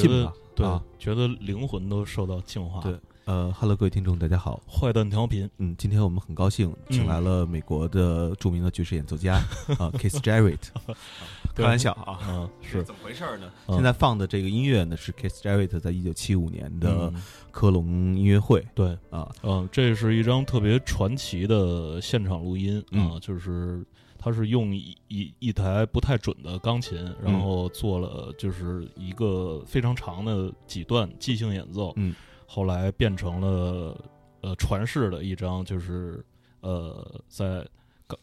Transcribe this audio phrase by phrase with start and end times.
[0.00, 2.80] 进得吧对啊，觉得灵魂都受到净化。
[2.82, 4.60] 对，呃哈喽，各位听众，大家好。
[4.68, 9.36] 坏蛋调频，嗯，今天我们很高兴请来了美国的著名的爵士演奏家
[9.78, 10.58] 啊，Keith Jarrett。
[11.54, 12.82] 开玩笑啊，嗯，是。
[12.84, 13.50] 怎么回事呢？
[13.68, 13.74] 嗯。
[13.74, 17.22] 现在放的这个音乐呢，是 Keith Jarrett 在一九七五年的嗯。
[17.50, 17.86] 科隆
[18.16, 18.66] 音乐会。
[18.74, 23.82] 对，啊，嗯，这是一张特别传奇的现场录音啊，嗯就是
[24.22, 32.14] 他是用一一一台不太准的钢琴，然后做了就是一个非常长的几段即兴演奏，嗯，
[32.46, 33.96] 后来变成了
[34.42, 36.22] 呃传世的一张，就是
[36.60, 37.66] 呃在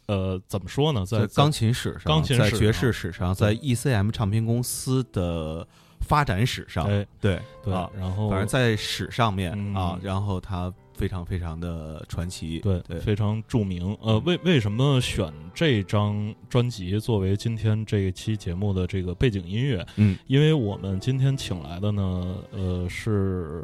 [0.06, 5.68] 呃怎么说呢，在在钢琴史上，钢琴史爵士史上，在 ECM 唱片公司的
[6.02, 7.04] 发展史上，哎。
[7.20, 9.74] 对对啊，，然后反正在史上面嗯。
[9.74, 13.96] 啊，然后他非常非常的传奇，对对非常著名。
[14.02, 19.86] 呃，为为什么选这张专辑作为今天这一期节目的这个背景音乐？
[19.98, 23.64] 嗯，因为我们今天请来的呢，呃，是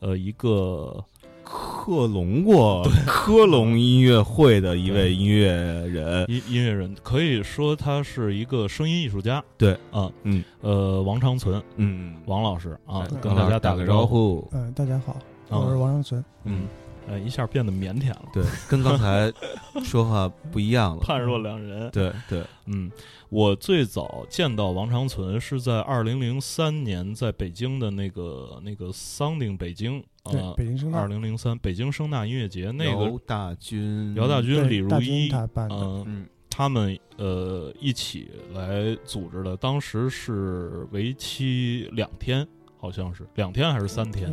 [0.00, 1.02] 呃一个
[1.44, 9.42] 克隆过 科隆音乐会的一位音乐人，音音乐人，可以说他是一个声音艺术家。
[9.56, 14.04] 对啊，嗯呃，王长存，嗯，王老师啊，跟大家打个个招。
[14.04, 16.24] 呼，嗯，大家好，啊我是王长存。
[16.44, 16.66] 嗯，
[17.08, 19.32] 呃，一下变得腼腆了，对，跟刚才
[19.84, 21.90] 说话不一样了，判若两人。
[21.90, 22.90] 对对，嗯，
[23.28, 42.46] 我最早见到王长存是在二零零三年在北京的那个那个 Sounding 北京对啊，，北京声大二零零三北京声大音乐节那个姚大军，姚大军、对李如大军一，他办的，嗯，嗯他们呃一起来组织的，当时是为期两天，
[42.84, 44.30] 好像是两天还是三天？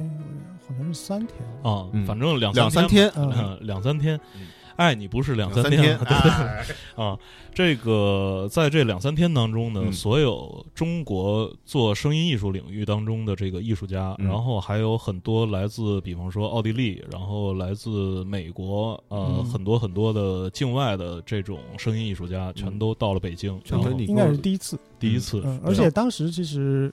[0.68, 1.40] 好像是三天。
[1.64, 1.88] 啊？
[1.94, 3.10] 嗯反正两两三天
[3.62, 4.20] 两三天。
[4.36, 4.42] 嗯。
[4.78, 6.66] 爱你不是两三天， 哎。
[6.96, 7.16] 啊，
[7.54, 9.94] 这个在这两三天当中呢，嗯。
[9.94, 14.28] 所有中国做声音艺术领域当中的这个艺术家，嗯。
[14.28, 19.46] 然后还有很多来自，比方说奥地利，然后来自美国，呃，嗯。
[19.46, 23.62] 很多很多的境外的这种声音艺术家，全都到了北京，
[23.98, 24.78] 应该是第一次。
[25.00, 26.92] 第一次，而且当时其实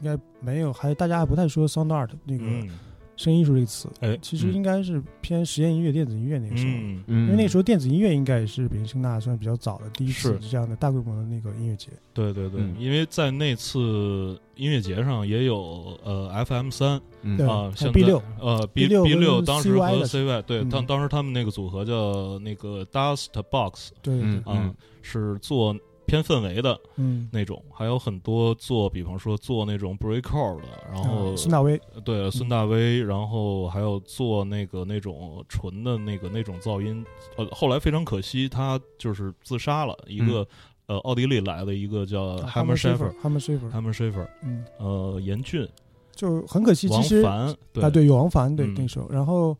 [0.00, 2.68] 应该没有，还大家还不太说 sound art 那个嗯，
[3.16, 4.54] 声音艺术这个词，哎，其实嗯。
[4.54, 6.72] 应该是偏实验音乐、电子音乐那个时候。
[7.08, 11.88] 因为那时候电子音乐应该也是北京声大算比较早的第一次这样的大规模的那个音乐节。
[12.12, 12.76] 对对对，嗯。
[12.78, 17.00] 因为在那次音乐节上也有呃 FM 三
[17.48, 18.22] 啊，像 B 六。
[18.38, 20.68] 呃 B B6 B 六当时和 CY 对，嗯。
[20.68, 25.74] 当当时他们那个组合叫那个 Dust Box 对对嗯对，啊，是做
[26.06, 37.04] 偏氛围的嗯，那种，还有很多做，比方说做那种 breakcore 的，然后嗯孙大威，对孙大威，然后还有做那个那种纯的那个那种噪音，
[37.36, 40.46] 呃，后来非常可惜，他就是自杀了，一个、
[40.86, 43.12] 呃奥地利来的一个叫 Hammer Schafer。
[43.20, 45.68] Hammer Schafer，Hammer Schafer，嗯，呃，严俊、
[46.14, 47.82] 就很可惜，王其实凡，对。
[47.82, 48.74] 啊，对，有王凡，对嗯。
[48.76, 49.56] 那个时候，然后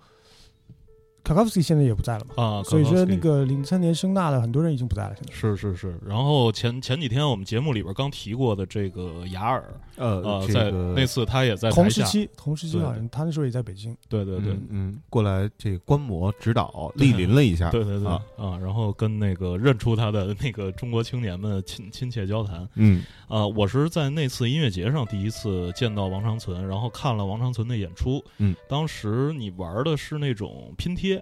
[1.26, 5.34] 卡卡夫斯基现在也不在了嘛，啊，所以说那个零三年声大的很多人已经不在了，现在。
[5.34, 9.64] 是是是，然后前前几天我们节目里边刚提过的这个雅尔，
[9.96, 18.22] 呃呃，在这个那次他也在，同时期，同时期好像他那时候也在北京，对对对，嗯嗯，过来这个观摩指导莅临了一下，对对对啊。
[18.36, 22.68] 啊，然后跟那个认出他的那个中国青年们亲亲切交谈。
[22.76, 23.02] 嗯。
[23.26, 31.15] 啊，我是在那次音乐节上第一次见到王长存，然后看了王长存的演出，嗯，当时你玩的是那种拼贴，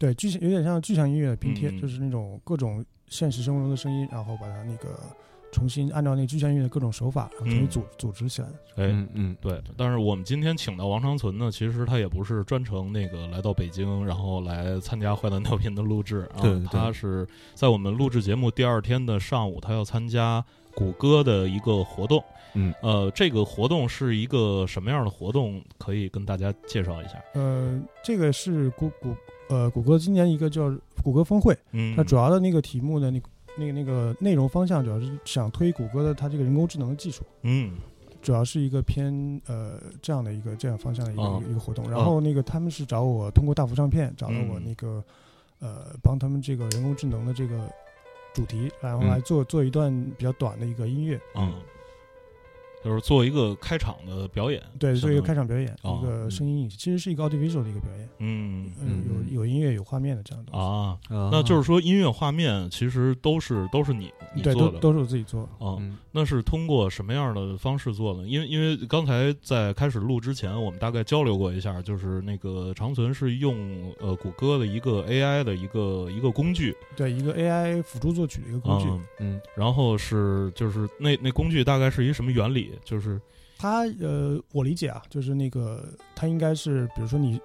[0.00, 4.98] 对，具象有点像具象音乐的拼贴，嗯就是那种各种现实生活中的声音，然后把它那个
[5.52, 8.48] 重新按照那个具象音乐的各种手法，然后重新嗯组、组织起来。
[8.76, 20.42] 哎，嗯嗯对，但是我们今天请到王长存呢，其实他也不是专程那个来到北京，然后来参加《坏蛋调频》的录制啊，对对他是在我们录制节目第二天的上午，他要参加
[20.74, 22.24] 谷歌的一个活动。
[22.54, 25.62] 嗯，呃，这个活动是一个什么样的活动？
[25.78, 27.22] 可以跟大家介绍一下。
[27.34, 29.14] 呃，这个是谷谷
[29.50, 37.22] 呃谷歌今年一个叫谷歌峰会，嗯，它主要的那个题目呢，那个那个那个内容方向主要是想推谷歌的它这个人工智能的技术。
[37.42, 37.72] 嗯。
[38.22, 44.62] 主要是一个偏呃这样的一个这样方向的一个、哦一个活动，然后那个他们是找我通过大幅唱片找到我嗯。
[44.62, 45.02] 那个、
[45.58, 47.66] 呃帮他们这个人工智能的这个
[48.34, 49.08] 主题，然后嗯。
[49.08, 51.50] 来做、做一段比较短的一个音乐，嗯，
[52.82, 58.70] 就是做一个开场的表演，对，做一个开场，表演，哦一个声音，其实是一个 audiovisual 的一个表演，嗯
[59.30, 65.66] 有有音乐有画面的这样的东西，啊，啊那就是说音乐画面其实都是都是你你对，做的都都是我自己做的。
[65.66, 68.26] 啊，嗯那是通过什么样的方式做的？
[68.26, 78.88] 因为因为刚才在开始录之前，我们大概交流过一下，就是那个长存是用呃谷歌的一个 AI 的一个一个工具，对，一个 AI 辅助作曲的一个工具。
[78.88, 82.69] 嗯，嗯然后是就是那那工具大概是一什么原理？
[82.84, 83.20] 就是
[83.58, 85.84] 他呃，我理解啊，就是那个
[86.14, 87.40] 他应该是，比如说你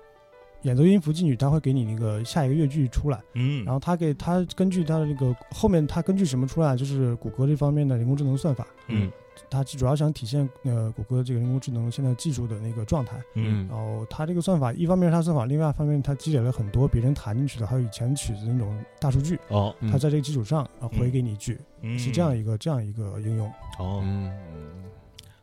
[0.63, 9.11] 演奏音符进去，他会给你那个下一个乐句出来，嗯，然后他给他根据他的那个后面他根据什么出来，就是谷歌这方面的人工智能算法，嗯。
[9.49, 13.21] 它主要想体现呃谷歌这个人工智能现在技术的那个状态。
[13.33, 21.99] 嗯然后它这个算法，一方面是它算法，另外一方面它积累了很多别人弹进去的，还有以前曲子那种大数据，哦，嗯它在这个基础上啊回给你一句，嗯。
[21.99, 23.45] 是这样一个这样一个应用。
[23.77, 24.31] 哦，嗯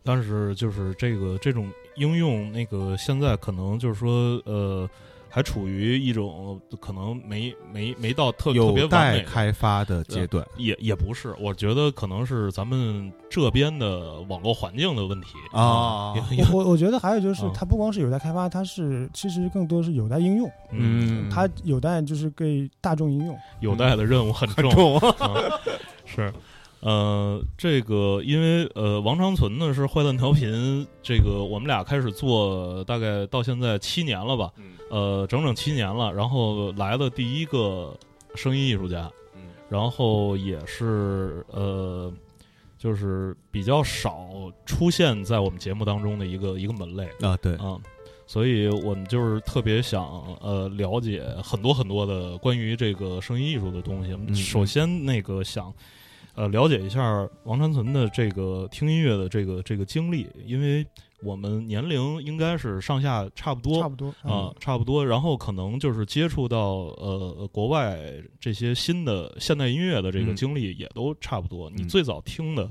[0.02, 4.88] 但是就是这个这种应用，那个现在可能就是说，呃，
[5.28, 10.46] 还处于一种可能没没没到特特别待开发的阶段。
[10.56, 23.38] 也也不是，我觉得可能是咱们这边的网络环境的问题啊我我我觉得还有就是啊，它不光是有待开发，它是其实更多是有待应用，嗯，它有待就是给大众应用。
[23.60, 25.00] 有待的任务很重，
[26.04, 26.32] 是。
[26.82, 34.50] 呃，这个因为呃，王长存呢是坏蛋调频，这个我们俩开始做，大概到现在七年了吧，
[34.90, 36.12] 呃，整整七年了。
[36.12, 37.96] 然后来了第一个
[38.34, 39.42] 声音艺术家，嗯。
[39.68, 42.12] 然后也是呃，
[42.76, 44.28] 就是比较少
[44.66, 47.08] 出现在我们节目当中的一个一个门类。
[47.20, 47.78] 啊，对，啊，
[48.26, 50.04] 所以我们就是特别想
[50.40, 54.12] 呃了解很多很多的关于这个声音艺术的东西。
[54.26, 54.34] 嗯。
[54.34, 55.72] 首先那个想
[56.34, 60.86] 呃了解一下王传存的这个听音乐的这个这个经历，因为
[61.22, 65.06] 我们年龄应该是上下差不多，差不多啊、差不多。
[65.06, 66.58] 然后可能就是接触到
[66.98, 67.98] 呃国外
[68.40, 71.70] 这些新的现代音乐的这个嗯经历也都差不多。
[71.70, 72.68] 你嗯最早听的，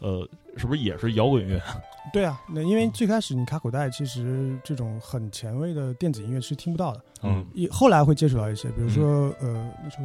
[0.00, 1.58] 呃，是不是也是摇滚乐？
[2.12, 10.04] 对啊，那因为最开始你卡口袋，其实这种很前卫的电子音乐是听不到的，嗯也后来会接触到一些，比如说、呃那时候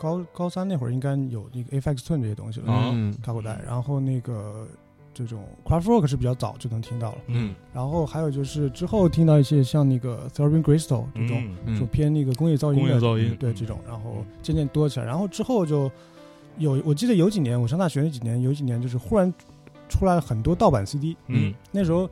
[0.00, 2.90] 高高三那会儿应该有那个 AFX Twin 这些东西了，啊。
[2.94, 4.66] 嗯卡口袋，然后那个
[5.12, 7.54] 这种 Craftwork 是比较早就能听到了，嗯。
[7.74, 11.44] 然后还有就是之后听到一些像那个 Thorben Crystal 这种。
[11.66, 13.30] 嗯就偏那个工业噪音的，工业噪音。
[13.32, 15.90] 嗯对这种，然后渐渐多起来，然后之后就
[16.56, 19.32] 有，我记得有几年，我上大学那几年，有几年就是忽然
[19.90, 21.52] 出来了很多盗版 CD，嗯。
[21.70, 22.08] 那时候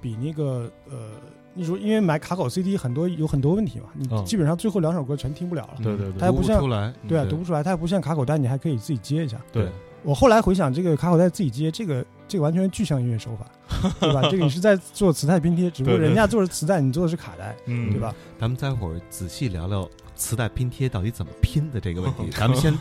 [0.00, 1.10] 比那个呃，
[1.56, 9.40] 那时候因为买卡口 CD 很多有很多问题嘛，你嗯基本上最后两首歌全听不了了，对对对它也不像出来，对啊，嗯读不出来，它也不像卡口袋，你还可以自己接一下。
[9.52, 9.68] 对，
[10.02, 14.22] 我后来回想，这个卡口袋自己接，这个这个完全是具象音乐手法，对吧？
[14.30, 18.14] 这个你是在做磁带拼贴，只不过人家做的是磁带，你做的是卡带，嗯，对吧？
[18.38, 22.28] 咱们待会儿仔细聊聊磁带拼贴到底怎么拼的这个问题。
[22.36, 22.72] 咱们先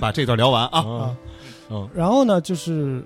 [0.00, 0.78] 把这段聊完啊。
[0.82, 1.16] 啊，
[1.70, 3.04] 嗯然后呢，就是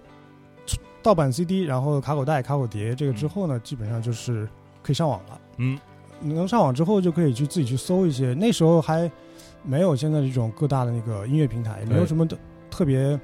[1.03, 4.49] 盗版 CD，然后卡口袋、卡口碟，这个之后呢，基本上就是
[4.89, 5.41] 可以上网了。
[5.59, 5.79] 嗯
[6.19, 8.33] 你能上网之后，就可以去自己去搜一些。
[8.33, 9.09] 那时候还
[9.63, 12.37] 没有现在这种各大的那个音乐平台，也没有什么的
[12.71, 13.21] 特别，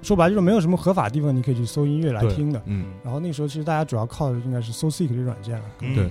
[0.00, 2.62] 说白了就是没有什么合法地方你可以去搜音乐来听的。
[2.64, 5.64] 嗯然后那时候其实大家主要靠的应该是 SoSeek 这个软件了。
[5.80, 6.10] 嗯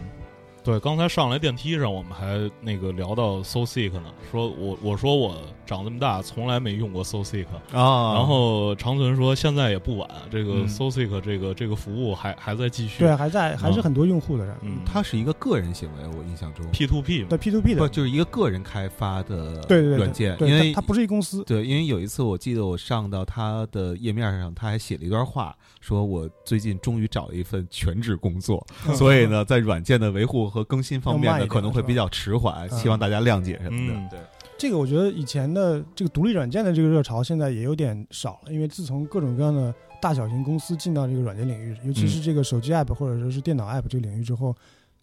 [0.63, 10.67] 对对，刚才上来电梯上，我们还那个聊到 SoSeek 呢，说我我说我长这么大从来没用过 SoSeek，、啊，然后长存说现在也不晚，这个嗯。
[10.67, 14.57] SoSeek 这个这个服务还还在继续，对，还在还是很多用户的。
[14.61, 16.65] 嗯，它是一个个人行为，我印象中。
[16.71, 21.43] P to P 嘛对 P to P 的，不就是一个个人开发的对软件，对，因为它它不是一公司。
[21.43, 33.99] 对，因为有一次我记得我上到它的页面上，他还写了一段话，说我最近终于找了一份全职工作，嗯 所以呢，在软件的维护和更新方面呢，可能会比较迟缓，希望大家谅解什么的。
[33.99, 34.19] 嗯对，
[34.57, 44.55] 这个我觉得以前的这个独立软件的这个热潮现在也有点少了，因为自从各种各样的大小型公司进到这个软件领域，尤其是这个手机 app 或者说是电脑 app 这个领域之后，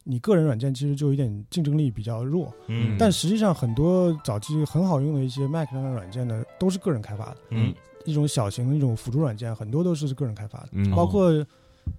[0.05, 2.55] 你个人软件其实就有点竞争力比较弱。
[2.69, 7.75] 嗯，但实际上很多早期很好用的一些 Mac 上的软件呢，都是个人开发的，嗯
[8.09, 10.91] 一种小型的一种辅助软件，很多都是个人开发的，嗯。
[10.91, 11.27] 包括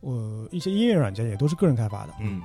[0.01, 2.13] 呃一些音乐软件也都是个人开发的。
[2.19, 2.41] 嗯，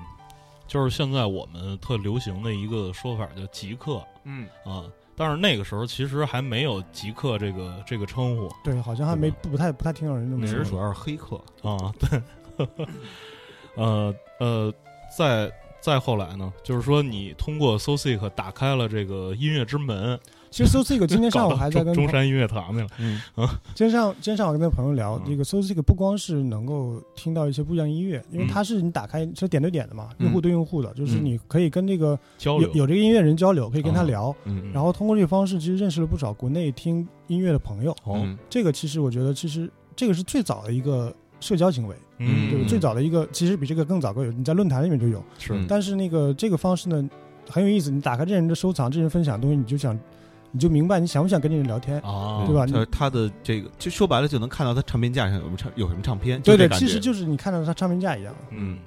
[0.66, 4.84] 就是现在我们特流行的一个说法叫极客嗯，啊，
[5.16, 10.70] 但是那个时候其实还没有极客这个这个称呼对，好像还没不不太不太听到人这么说那人。
[10.70, 12.66] 主要是黑客，啊，对，
[13.76, 14.72] 呃呃，
[15.16, 20.18] 再再后来呢，就是说你通过 SoSick 打开了这个音乐之门，
[20.54, 23.20] 其实 SoSeek 今天上午还在跟中中山音乐堂去了，嗯。
[23.74, 25.22] 今天上今天上午跟那朋友聊，嗯。
[25.26, 28.46] 这个 SoSeek 不光是能够听到一些不一样音乐，因为嗯。
[28.46, 30.26] 它是你打开是点对点的嘛，嗯。
[30.26, 31.24] 用户对用户的，就是嗯。
[31.24, 32.68] 你可以跟这个交流。
[32.68, 34.04] 有有这个音乐人交流，可以跟他啊。
[34.04, 37.92] 聊，嗯然后通过这个方式，其实认识了不少国内听音乐的朋友。
[38.48, 45.52] 这个其实我觉得，其实这个是最早的一个社交行为，嗯，对最早的一个其实比这个更早更有，你在论坛里面就有，是。
[45.52, 47.10] 嗯但是那个这个方式呢
[47.50, 49.98] 很有意思，你打开这人的收藏，这人分享的东西，你就想
[50.54, 51.98] 你就明白你想不想跟这人聊天。
[52.02, 58.32] 啊，对吧他他的这个，就说白了，就能看到他唱片架上有什么唱有什么唱片，对对，其实就是你看到他唱片架一样。
[58.50, 58.78] 嗯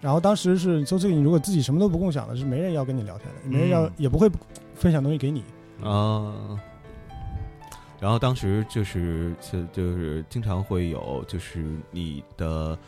[0.00, 4.30] 然后当时是周这个，你如果自己什么都不共享的，是没人要跟你聊天的，没人要、嗯也不会
[4.76, 5.42] 分享东西给你。
[5.82, 6.56] 啊。
[7.98, 12.78] 然后当时就是就就是经常会有就是你的，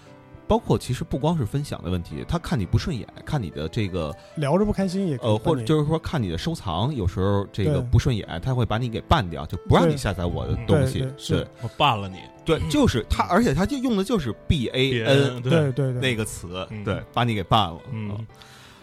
[0.51, 10.99] 包括其实不光是分享的问题，他看你不顺眼，看你的这个聊着不开心也可以呃，或者就是说看你的收藏，有时候这个不顺眼，他会把你给办掉，就不让你下载我的东西。
[10.99, 17.79] 对是我办了你，对，就是他，而且他就用的就是 B A N 对对那个词，嗯对，把你给办了。
[17.93, 18.27] 嗯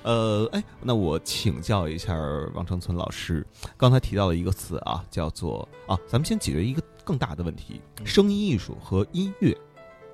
[0.03, 2.17] 呃，哎，那我请教一下
[2.53, 3.45] 王长存老师，
[3.75, 9.53] 刚才提到了一个词啊，叫做啊，咱们先解决一个更大的问题：嗯声音艺术和音乐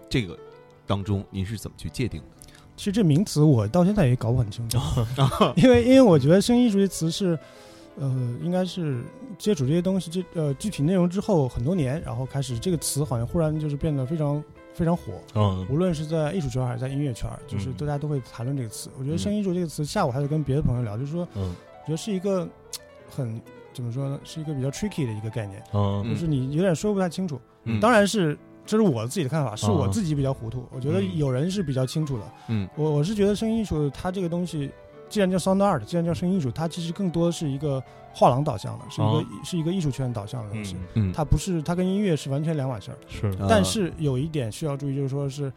[0.10, 0.36] 这个
[0.86, 2.28] 当中，您是怎么去界定的？
[2.76, 4.80] 其实这名词我到现在也搞不很清楚，
[5.56, 7.38] 因为因为我觉得声音艺术这词是，
[8.00, 9.04] 呃，应该是
[9.38, 18.90] 接触这些东西这呃具体内容之后很多年，然后开始这个词好像忽然就是变得非常非常火，嗯无论是在艺术圈还是在音乐圈，就是嗯大家都会谈论这个词。
[18.98, 22.50] 我觉得嗯声音艺术这个词，下午还在跟别的朋友聊，就是说，嗯我觉得是一个
[23.08, 23.40] 很
[23.72, 27.40] 怎么说呢，是一个比较 tricky 的一个概念，嗯就是你有点说不太清楚。
[27.66, 28.36] 嗯当然是。
[28.66, 30.66] 这是我自己的看法，是我啊自己比较糊涂。
[30.72, 34.72] 我觉得嗯有人是比较清楚的，嗯我我是觉得声音艺术它这个东西，
[35.10, 40.76] 既然叫 sound art，既然叫声音艺术，它其实更多是一个画廊导向的，是一个、哦是一个艺术圈导向的东西。
[40.94, 42.98] 嗯嗯，它不是它跟音乐是完全两码事儿。
[43.08, 45.52] 是呃但是有一点需要注意，就是说是，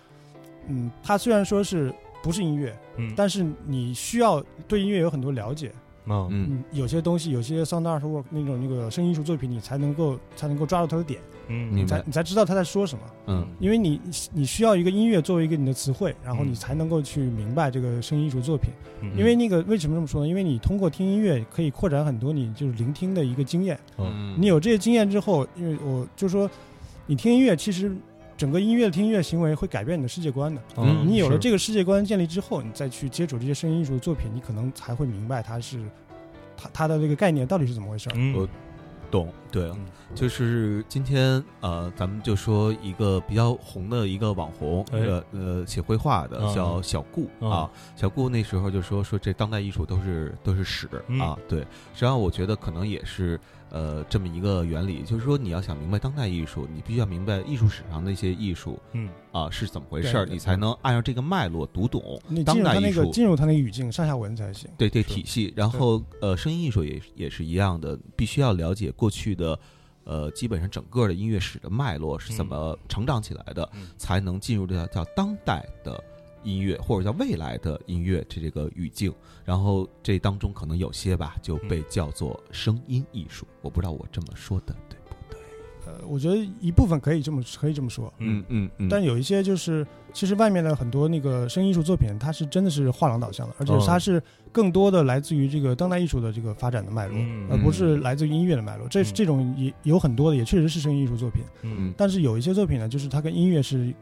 [0.69, 5.73] 嗯，它虽然说是不是音乐，嗯但是你需要对音乐有很多了解。
[6.09, 13.05] 嗯有些东西，有些 sound art work 那种那个声音艺术作品，你才能够才能够抓住它的点，嗯你才你才知道他在说什么。
[13.27, 14.01] 嗯因为你
[14.33, 18.71] 你需要一个音乐作为一个你的词汇，然后嗯你才能够去明白这个声音艺术作品。
[19.03, 20.29] 嗯因为那个为什么这么说呢？
[20.29, 23.79] 因为你通过听音乐可以扩展很多你就是聆听的一个经验。
[23.99, 26.49] 嗯你有这些经验之后，因为我就说，
[27.07, 27.95] 你听音乐其实
[28.37, 30.61] 整个音乐的听音乐行为会改变你的世界观的。
[30.77, 35.81] 嗯你有了这个世界观建立之后，你再去接触这些声音艺术的作品，你可能才会明白它是
[36.57, 38.11] 它它的这个概念到底是怎么回事。
[38.15, 38.49] 嗯我
[39.11, 39.87] 懂，对，嗯。
[40.15, 45.01] 就是今天呃，咱们就说一个比较红的一个网红，哎。
[45.01, 47.71] 呃呃，写绘画的嗯叫小顾嗯啊。
[47.97, 51.19] 小顾那时候就说说这当代艺术都是都是屎嗯。
[51.21, 51.61] 啊，对。
[51.61, 53.39] 实际上我觉得可能也是
[53.71, 59.09] 呃这么一个原理，就是说你要想明白当代艺术，你必须要明白艺术史上的一些艺术嗯。
[59.33, 63.11] 啊是怎么回事儿，你才能按照这个脉络读懂你当进入那个代艺术。
[63.13, 64.71] 进入它那个语境上下文才行。
[64.79, 69.46] 对对体系，然后呃，声音艺术也也是一样的，必须要了解过去的，
[70.05, 73.89] 呃，基本上整个的音乐史的脉络是怎么成长起来的，嗯。
[73.99, 76.03] 才能进入这叫叫当代的
[76.45, 79.13] 音乐或者叫未来的音乐这这个语境。
[79.45, 85.41] 然后这当中可能有些吧就被叫做声音艺术，我不知道我这么说的对不对？
[85.87, 88.71] 呃，我觉得一部分可以这么可以这么说，嗯嗯。
[88.79, 93.85] 嗯，但有一些就是，其实外面的很多那个声音艺术作品，它是真的是画廊导向的，而且哦。
[93.87, 94.21] 它是
[94.57, 98.89] 更多的来自于这个当代艺术的这个发展的脉络，嗯而不是来自于音乐的脉络。
[98.89, 103.93] 这嗯这种也有很多的，也确实是声音艺术作品，嗯但是有一些作品呢，就是它跟音乐是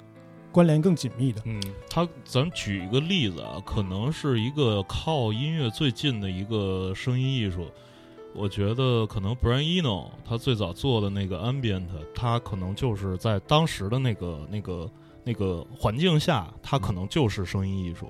[0.52, 1.42] 关联更紧密的。
[1.44, 7.66] 嗯，它咱举一个例子啊，可能是一个靠音乐最近的一个声音艺术。
[8.32, 14.90] 我觉得可能 Brian Eno 他最早做的那个 ambient，他可能就是在当时的那个那个
[15.25, 18.08] 那个环境下，他可能就是声音艺术。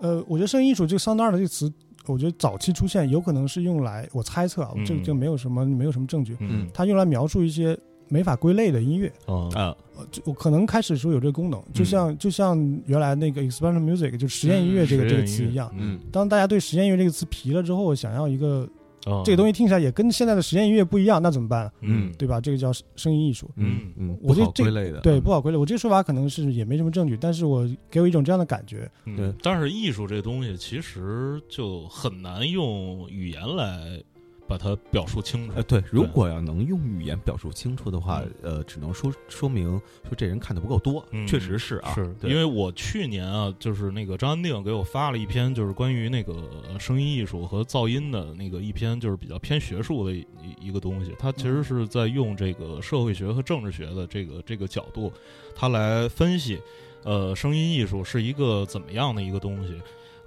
[0.00, 1.72] 呃，我觉得声音艺术这个 sound art 这个词，
[2.06, 4.84] 我觉得早期出现有可能是用来，我猜测啊，嗯。
[4.84, 6.68] 这个这个没有什么没有什么证据，嗯。
[6.72, 7.78] 它用来描述一些
[8.08, 9.12] 没法归类的音乐。
[9.26, 9.76] 嗯啊。
[9.96, 15.72] 呃，就我可能开始的时候有这个功能，就像、就像原来那个 experimental music 就是实验音乐这个、嗯这个词一样。
[15.76, 15.98] 嗯。
[16.12, 18.68] 当大家对实验音乐这个词疲了之后，想要一个
[19.08, 21.70] 嗯这个东西听起来也跟现在的实验音乐不一样，那怎么办？
[21.80, 22.40] 嗯对吧？
[22.40, 23.50] 这个叫声音艺术。
[23.56, 25.56] 嗯嗯，我觉得这不好归类的，对，不好归类。
[25.58, 28.90] 我这个说法可能是也没什么证据，但是我给我一种这样的感觉。
[29.06, 34.02] 嗯对但是艺术这东西其实就很难用语言来
[34.48, 35.62] 把它表述清楚呃，。
[35.62, 46.34] 对，如果要能用语言表述清楚的话，呃，只能说说明说这人看的不够多，嗯确实是啊，是对因为我去年啊，就是那个张安定给我发了一篇，就是关于那个
[46.80, 50.26] 声音艺术和噪音的那个一篇，就是比较偏学术的一
[50.60, 51.14] 一个东西。
[51.18, 55.12] 他其实是在用这个社会学和政治学的这个这个角度，
[55.54, 56.58] 他来分析，
[57.04, 59.74] 呃，声音艺术是一个怎么样的一个东西。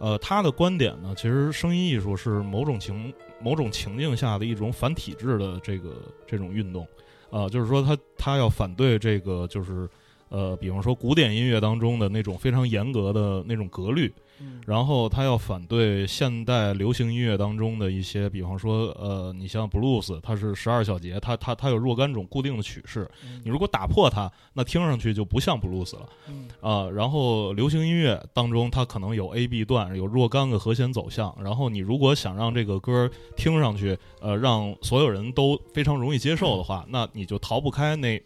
[0.01, 5.91] 呃，他的观点呢，其实声音艺术是某种情某种情境下的一种反体制的这个
[6.25, 6.87] 这种运动，
[7.29, 9.87] 啊、就是说他他要反对这个就是
[10.31, 14.61] 呃，比方说古典音乐当中的那种非常严格的那种格律，嗯。
[14.65, 23.41] 然后他要反对现代流行音乐当中的一些，比方说，呃，你像布鲁斯，它是十二小节，它它它有若干种固定的曲式，嗯。
[23.43, 26.47] 你如果打破它，那听上去就不像布鲁斯了嗯。
[26.61, 38.21] 啊、然后流行音乐当中，它可能有 A B 段，有若干个和弦走向，然后你如果想让这个歌听上去，呃，让所有人都非常容易接受的话，那你就逃不开那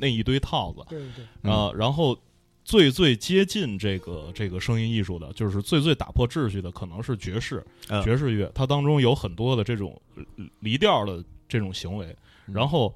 [0.00, 0.82] 那一堆套子。
[0.88, 2.18] 对对对，嗯啊、然后
[2.64, 10.24] 最最接近这个这个声音艺术的，就是最最打破秩序的，可能是爵士、嗯爵士乐，它当中有很多的这种呃
[10.60, 12.06] 离调的这种行为。
[12.46, 12.92] 嗯然后，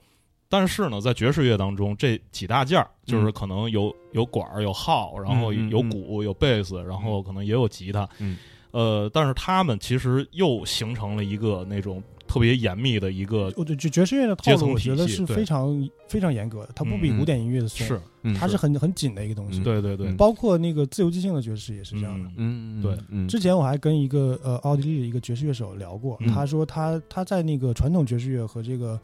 [0.49, 8.09] 但是呢，在爵士乐当中，这几大件儿就是可能有有管儿、有号，然后有鼓、有贝斯，然后可能也有吉他。
[8.19, 8.37] 嗯
[8.73, 19.61] 呃，但是他们其实又形成了一个那种特别严密的一个我对爵爵士乐的套路，我觉得是非常非常严格的，它不比嗯古典音乐的松，是，嗯它是很很紧的一个东西。
[19.61, 22.29] 嗯对对对，嗯包括那个自由即兴的爵士也是这样的。
[22.37, 26.33] 嗯嗯对嗯之前我还跟一个呃奥地利的一个爵士乐手聊过，嗯。
[26.33, 28.99] 他说他他在那个传统爵士乐和这个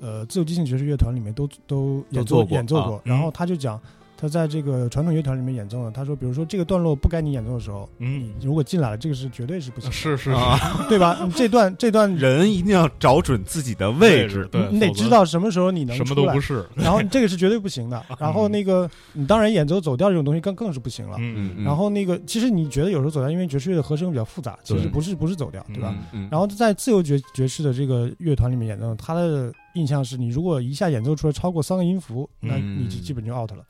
[0.00, 3.80] 呃自由即兴爵士乐团里面都都演奏做过啊演奏过，嗯然后他就讲
[4.24, 11.18] 他在这个传统乐团里面演奏的，他说比如说这个段落不该你演奏的时候，嗯，你如果进来了，这个是绝对是不行的，是是啊，对吧？
[11.22, 14.48] 你这段这段 人一定要找准自己的位置。
[14.50, 16.64] 对，你得知道什么时候你能什么都不是。
[16.74, 18.02] 然后这个是绝对不行的。
[18.18, 21.18] 然后那个你当然演奏走调这种东西更更是不行了。
[21.20, 25.94] 嗯嗯然后那个其实你觉得有时候走调，因为爵士乐的和声比较复杂，其实不是不是走调，对吧？
[26.12, 33.64] 嗯然后在自由爵爵士的这个乐团里面演奏，他的印象是你如果一下演奏出来超过三个音符，那嗯你就基本就 out 了。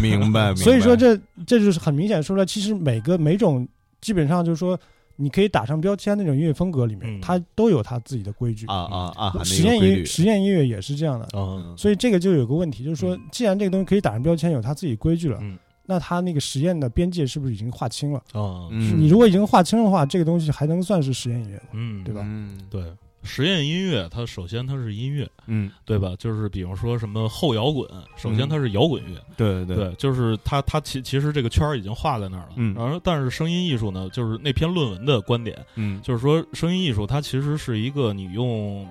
[0.00, 0.54] 明白， 明白。
[0.54, 1.16] 所以说这
[1.46, 3.66] 这就是很明显说出来，其实每个每种
[4.00, 4.78] 基本上就是说
[5.16, 7.20] 你可以打上标签那种音乐风格里面，嗯。
[7.20, 8.66] 它都有它自己的规矩。
[8.66, 11.28] 啊啊啊，那个实验音实验音乐也是这样的。
[11.34, 11.74] 嗯。
[11.76, 15.58] 所以这个就有个问题，就是说嗯，既然这个东西可以打上标签，有它自己规矩了，嗯。
[15.86, 18.18] 那它那个实验的边界是不是已经划清了？
[18.32, 18.98] 啊嗯。
[18.98, 21.62] 你如果已经划清的话，这个东西还能算是实验音乐吗？
[21.72, 22.04] 嗯。
[22.04, 22.22] 对吧？
[22.24, 22.58] 嗯。
[22.70, 22.82] 对，
[23.22, 26.14] 实验音乐它首先它是音乐，嗯，对吧？
[26.18, 29.76] 就是比方说什么后摇滚，首先它是摇滚乐，对对。
[29.76, 32.54] 对，就是它它其其实这个圈儿已经画在那儿了。
[32.56, 32.74] 嗯。
[32.74, 36.00] 然后但是声音艺术呢，就是那篇论文的观点，嗯。
[36.02, 38.88] 就是说声音艺术它其实是一个你用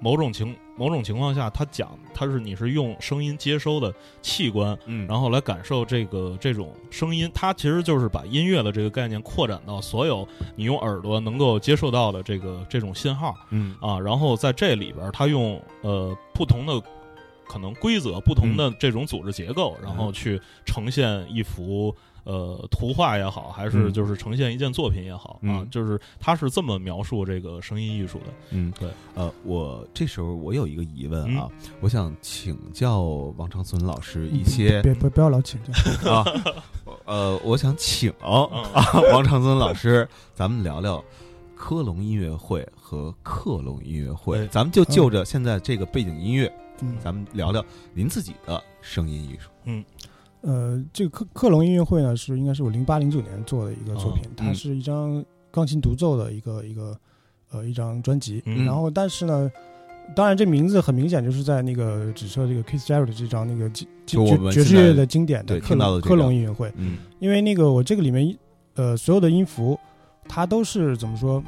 [0.00, 13.76] 某种情某种情况下，它讲它是你是用声音接收的器官，嗯，然后来感受这个这种声音，它其实就是把音乐的这个概念扩展到所有你用耳朵能够接受到的这个这种信号嗯。
[13.80, 16.80] 啊，然后在这里边儿，它用呃不同的
[17.46, 21.94] 可能规则、不同的这种组织结构，然后去呈现一幅。
[22.24, 23.92] 呃，图画也好，还是嗯。
[23.92, 28.26] 就是呈现一件作品也好、啊嗯，就是他是这么描述这个声音艺术的。
[28.50, 31.48] 嗯对，呃，我这时候我有一个疑问啊，
[31.80, 33.02] 我想请教
[33.36, 36.12] 王长存老师一些别别不要老请教。
[36.12, 36.24] 啊，
[37.04, 38.44] 呃，我想请嗯。
[38.72, 41.02] 啊 王长存老师，咱们聊聊
[41.54, 44.46] 科隆音乐会和克隆音乐会，哎。
[44.46, 49.50] 咱们就就着现在这个背景音乐，嗯，咱们聊聊您自己的声音艺术。
[50.42, 56.96] 呃，这个克克隆音乐会呢，是应该是我零八零九年做的一个作品，哦它是一张钢琴独奏的一个一个
[57.50, 58.42] 呃一张专辑。
[58.46, 59.50] 嗯然后，但是呢，
[60.16, 68.36] 当然这名字很明显就是在那个只涉这个 Keith Jarrett 这张那个爵爵爵士乐的经典对的克隆克隆音乐会，嗯因为那个我这个里面
[68.76, 69.78] 呃所有的音符，
[70.26, 71.42] 它都是怎么说？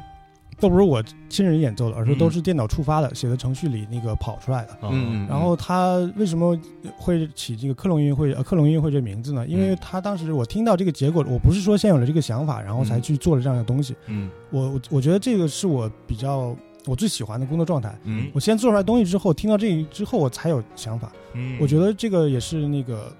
[0.63, 4.77] 都不是我亲人演奏的，而是嗯都是电脑触发的，写的程序里那个跑出来的。
[4.89, 6.57] 嗯然后他为什么
[6.97, 9.45] 会起这个克隆音乐会呃克隆音乐会这名字呢？
[9.45, 13.93] 因为嗯他当时我听到这个结果，我不是说先有了这个想法，然后才嗯去做了这样的东西。
[14.07, 17.93] 嗯我我我觉得这个是我比较我最喜欢的工作状态。
[18.05, 21.11] 嗯我先做出来东西之后，听到这之后，我才有想法。
[21.33, 23.13] 嗯，我觉得这个也是那个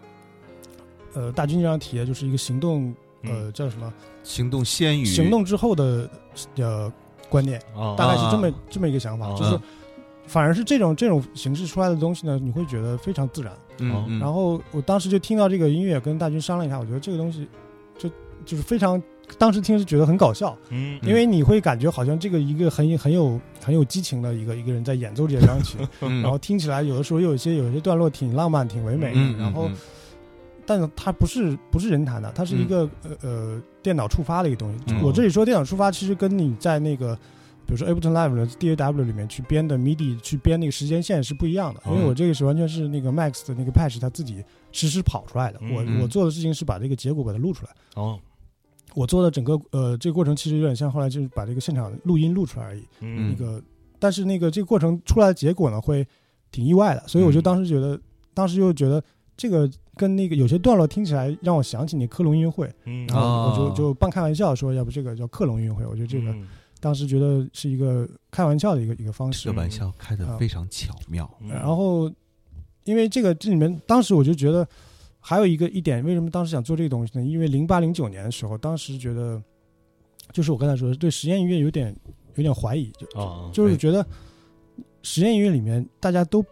[1.14, 3.92] 呃大军这样体验，就是一个行动呃叫什么
[4.24, 6.10] 行动先于行动之后的
[6.58, 6.92] 呃
[7.34, 7.60] 观念。
[7.76, 9.60] 啊大概是这么、啊这么一个想法，啊就是
[10.28, 13.52] 反而是这种这种形式出来的东西呢，你会觉得非常自然。
[13.80, 14.20] 嗯，嗯。
[14.20, 17.48] 然后我当时就听到这个音乐，跟大军商量一下，我觉得这个东西
[17.98, 18.10] 就
[18.46, 19.02] 就是非常，
[19.38, 26.22] 当时听是觉得很搞笑，嗯，因为你会感觉好像这个一个很很有很有激情的一个一个人在演奏这些钢琴， 嗯。
[26.22, 29.76] 然后听起来有的时候又有一些有一些段落挺浪漫、挺唯美的，嗯，然后嗯。
[30.66, 34.84] 但是它不是不是人弹的，它是一个、呃呃电脑触发的一个东西。
[34.88, 37.16] 嗯我这里说电脑触发，其实跟你在那个
[37.66, 45.60] 比如说 Ableton Live 的 DAW 里面去编的 MIDI 去编那个时间线是不一样的，因为嗯我这个是完全是那个 Max 的那个 patch 它自己实时跑出来的。
[45.74, 47.72] 我嗯我做的事情是把这个结果把它录出来。
[47.96, 48.20] 哦，
[48.96, 52.84] 我做的整个呃这个过程其实有点像后来就是把这个现场录音录出来而已。
[53.02, 53.62] 嗯那个，
[54.00, 56.06] 但是那个这个过程出来的结果呢，会
[56.52, 58.00] 挺意外的，所以我就嗯当时觉得，
[58.34, 59.04] 当时又觉得
[59.36, 63.06] 这个跟那个有些段落听起来让我想起你克隆音乐会，嗯。
[63.08, 66.48] 然后我就哦就半开玩笑说，要不这个叫克隆音乐会，我觉得这个嗯。
[66.80, 69.46] 当时觉得是一个开玩笑的一个一个方式。
[69.46, 69.52] 这。
[69.54, 71.30] 玩笑开的非常巧妙。
[71.42, 71.50] 嗯。
[71.50, 72.12] 然后，
[72.84, 74.68] 因为这个这里面，当时我就觉得
[75.20, 77.24] 还有一个一点，为什么当时想做这个东西呢？
[77.24, 79.42] 因为零八零九年的时候，当时觉得
[80.34, 81.96] 就是我刚才说的，对实验音乐有点
[82.36, 84.06] 有点怀疑，就啊，就是觉得
[85.04, 86.44] 实验音乐里面大家都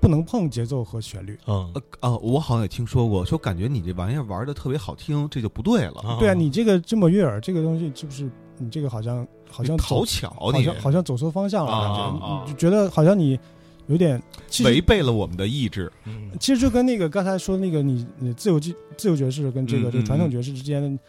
[0.00, 1.38] 不能碰节奏和旋律。
[1.46, 1.70] 嗯。
[1.74, 6.16] 呃哦，我好像也听说过，说感觉你这玩意儿玩的特别好听，这就不对了，啊。
[6.18, 12.44] 对啊，你这个这么悦耳，这个东西是不是你这个好像好像讨巧你好像好像走错方向了，啊感啊。
[12.44, 13.38] 觉你就觉得好像你
[13.86, 14.22] 有点
[14.64, 15.90] 违背了我们的意志。
[16.04, 16.30] 嗯。
[16.38, 20.30] 其实就跟那个刚才说那个你你自由记自由爵士跟这个嗯这个传统嗯。
[20.30, 21.02] 爵士之间的，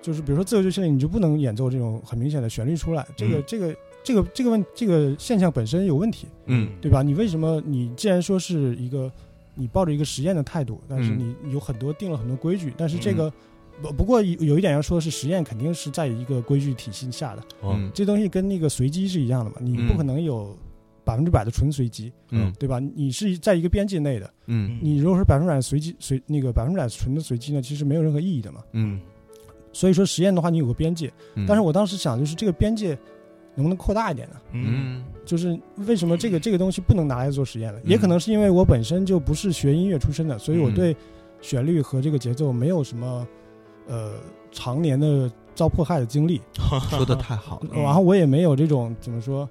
[0.00, 3.44] 就是比如说自由爵士里你就不能演奏这种很明显的旋律出来，这个嗯。
[3.46, 3.74] 这个
[4.08, 6.70] 这个这个问这个现象本身有问题，嗯。
[6.80, 7.02] 对吧？
[7.02, 9.12] 你为什么你既然说是一个
[9.54, 11.36] 你抱着一个实验的态度，但是嗯。
[11.44, 13.30] 你有很多定了很多规矩，但是这个
[13.82, 17.90] 不不过有有一点要说的是，实验肯定是在一个规矩体系下的，嗯。
[17.92, 20.56] 这东西跟那个随机是一样的嘛，你嗯不可能有
[21.04, 22.50] 百分之百的纯随机，嗯。
[22.58, 22.80] 对吧？
[22.80, 24.32] 你是在一个边界内的。
[24.46, 24.78] 嗯。
[24.80, 28.62] 你如果是百分之百随机随那个百分之百纯的随机呢，其实没有任何意义的嘛。
[28.72, 28.98] 嗯。
[29.70, 32.98] 所以说实验的话，你有个边界，嗯，但是我当时想就是这个边界
[33.58, 34.36] 能不能扩大一点呢？
[34.52, 37.80] 嗯嗯就是为什么这个这个东西不能拿来做实验呢？
[37.84, 40.96] 也可能是因为我本身就不是学音乐出身的，所以我嗯对
[41.40, 43.26] 旋律和这个节奏没有什么
[43.86, 44.12] 呃
[44.52, 46.40] 常年的遭迫害的经历，
[46.90, 47.68] 说的太好了。
[47.74, 49.48] 嗯 然后我也没有这种怎么说。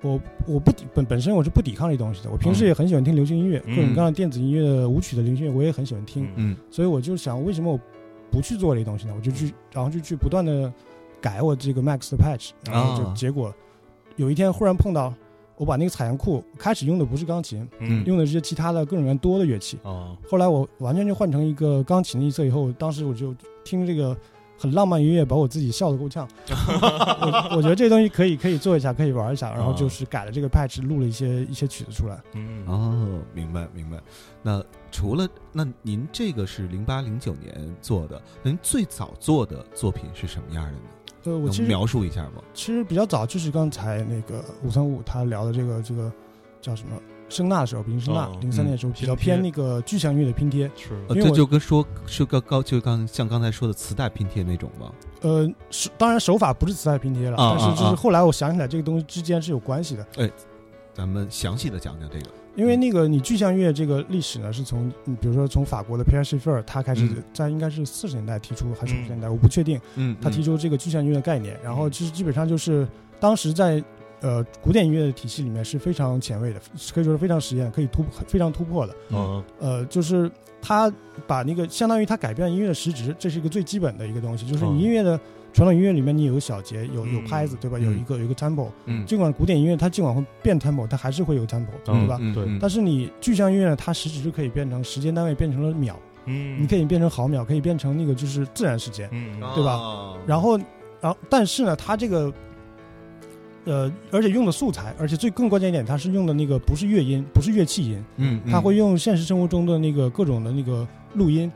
[0.00, 6.24] 我我不抵本本身我是不抵抗这东西的，我平时也很喜欢听流行音乐，嗯各种各样的电子音乐、舞曲的流行音乐我也很喜欢听。
[6.26, 7.80] 嗯嗯所以我就想，为什么我
[8.30, 9.12] 不去做这东西呢？
[9.16, 10.72] 我就去，然后就去不断的
[11.20, 13.54] 改我这个 Max 的 patch，然后就啊结果
[14.16, 15.12] 有一天忽然碰到，
[15.56, 19.78] 我把那个采样库开始用的不是钢琴，嗯用的是其他的各种各样多的乐器。
[19.82, 24.16] 哦后来我完全就换成一个钢琴的音色以后，当时我就听这个
[24.56, 26.28] 很浪漫音乐，把我自己笑得够呛。
[26.50, 32.20] 我我觉得这东西可以可以做一下，可以玩一下，然后就是改了这个 patch，录了一些一些曲子出来。
[32.34, 33.98] 嗯哦，明白明白。
[34.42, 40.78] 那除了那您这个是零八零九年做的，您最早做的作品是什么样的呢？
[41.24, 42.42] 呃，我其实能描述一下吗？
[42.54, 46.12] 其实比较早，就是刚才那个五三五他聊的这个这个
[46.60, 46.96] 叫什么
[47.28, 50.70] 声纳的时候，平声纳哦零三年的时候比较偏那个具象音乐的拼贴。
[50.76, 54.92] 是呃，这因为我就跟说是刚刚就刚像刚才说的磁带拼贴那种吗？
[55.20, 60.30] 呃，是当然手法不是磁带拼贴了，啊但是就是后来我想起来这个东西之间是有关系的，哎
[60.94, 62.26] 咱们详细的讲讲这个。
[62.58, 67.22] 因为那个你具象音乐这个历史呢，是从嗯比如说从法国的 Pierre Schaeffer 他开始嗯。
[67.32, 69.04] 在应该是四十年代提出还是五嗯。
[69.04, 72.84] 十年代，我不确定，嗯他提出这个具象音乐的概念，然后嗯其实基本上就是
[73.20, 73.80] 当时在
[74.22, 76.60] 呃古典音乐的体系里面是非常前卫的，
[76.92, 78.96] 可以说是非常实验，可以突非常突破的。
[79.10, 79.44] 嗯。
[79.60, 80.28] 呃，就是
[80.60, 80.92] 他
[81.28, 85.20] 把那个相当于他改变了音乐的实质，这是一个最基本的一个东西，就是你嗯音乐的
[85.52, 87.78] 传统音乐里面你有小节，有有嗯拍子，对吧？
[87.80, 87.84] 嗯。
[87.84, 89.04] 有一个有一个 tempo，嗯。
[89.06, 92.18] 尽管古典音乐它尽管会变 tempo，它还是会有 tempo，嗯对吧？
[92.34, 92.58] 对。
[92.60, 96.62] 但是你具象音乐呢，它实质是可以变成时间单位变成了秒，嗯。
[96.62, 99.08] 你可以变成毫秒，可以变成那个就是自然时间。
[99.10, 99.40] 嗯。
[99.54, 99.74] 对吧？
[99.74, 100.18] 哦。
[100.26, 100.58] 然后，
[101.00, 102.32] 然后但是呢，它这个，
[103.64, 111.50] 呃，而且用的素材，而且最更关键一点，它是用的那个不是乐音，不是乐器音，嗯，它会用现实生活中的那个各种的那个录音，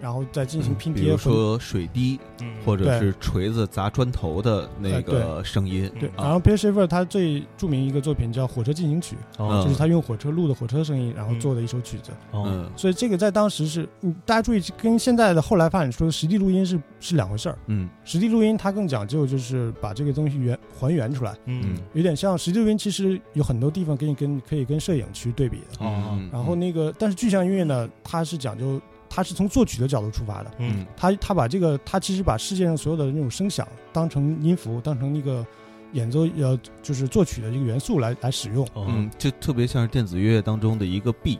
[0.00, 1.02] 然后再进行拼贴。
[1.02, 5.90] 嗯比如说水滴嗯或者是锤子砸砖头的那哎个声音。
[5.98, 12.10] 对，啊然后 Pierre Schaeffer 他最著名一个作品叫《火车进行曲》，哦就是他用火车录的火车声音，然后做的一首曲子。
[12.30, 17.58] 哦嗯所以这个在当时是，嗯，大家注意，跟现在的后来发展出的实地录音是是两回事儿。
[17.66, 25.84] 嗯实地录音它更讲究就是把这个东西原还原出来，嗯有点像实地录音，其实有很多地方可以跟可以跟摄影去对比的。
[25.84, 28.80] 哦嗯然后那个，但是具象音乐呢，它是讲究，
[29.18, 30.52] 它是从作曲的角度出发的。
[30.58, 30.86] 嗯。
[30.96, 35.44] 他他把这个，他其实把世界上所有的那种声响当成音符，当成那个
[35.92, 38.64] 演奏呃，就是作曲的这个元素来来使用。
[38.74, 38.86] 哦。
[38.88, 41.36] 嗯，就特别像是电子乐乐当中的一个 B，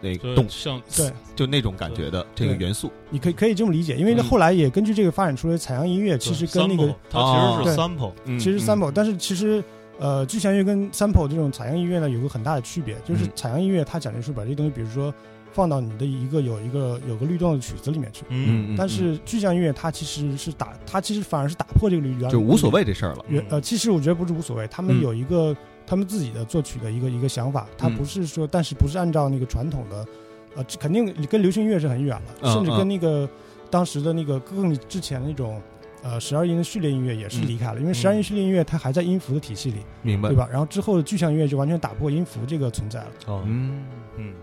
[0.00, 2.90] 那个对动，像对，就那种感觉的这个元素。
[3.10, 4.24] 你可以可以这么理解，因为嗯。
[4.24, 9.62] 后来也根据这个发展出来采样音乐，其实跟那个它其实是 sample，嗯其实 sample，、但是其实
[9.98, 13.30] 呃，具象音乐跟 sample 这种采样音乐呢有个很大的区别，就是嗯。
[13.34, 15.12] 采样音乐它讲究是把这东西，比如说
[15.52, 22.68] 放到你的一个有一个有个律动的曲子里面去，嗯但是具象音乐它其实是打，它其实反而是打破这个律原就无所。
[22.70, 23.24] 谓这事儿了。
[23.28, 25.56] 原呃，其实我觉得不是无所谓，他们嗯有一个、
[25.86, 30.06] 他们自己的作曲的一个一个想法，它嗯不是说，但是不是按照那个传统的，
[30.54, 33.26] 呃，肯定跟流行音乐是很远了，嗯甚至嗯跟那个
[33.70, 35.60] 当时的那个更之前的那种
[36.02, 40.36] 呃十二音的序列音乐也是离开了，因为嗯十二音序列音乐它还在音符的体系里，明白对？
[40.36, 40.46] 吧？
[40.50, 43.10] 然后之后的具象音乐就完全打破音符这个存在了。
[43.26, 43.82] 哦嗯
[44.16, 44.26] 嗯。
[44.28, 44.34] 嗯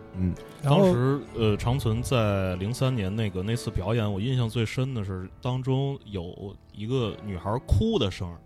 [0.62, 8.38] 然后当时呃，长存在零三年那个那次表演，我印象最深的是当中有一个女孩哭的声儿，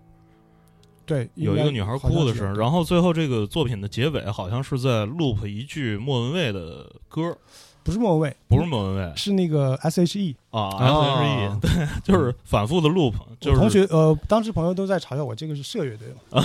[1.06, 7.38] 对，有一个女孩哭的声儿，然后最后这个作品的结尾好像是在 loop 一句莫文蔚的歌，
[7.84, 9.14] 不是莫文蔚，不是莫文蔚。
[9.16, 10.36] 是那个 S H E。
[10.52, 16.44] 啊啊，S H E， 对，就是反复的 loop，就是我同学呃，当时朋友都在嘲笑我这个是社乐队嘛，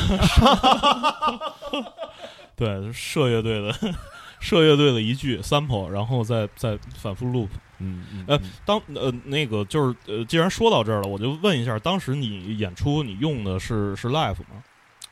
[2.54, 3.72] 对社乐队的
[4.44, 7.48] 社乐队的一句 sample，然后再再反复 loop。
[7.78, 14.62] 嗯嗯呃当呃那个就是呃，既然说到这儿了，我就问一下，当时你演出你用的是是 live 吗？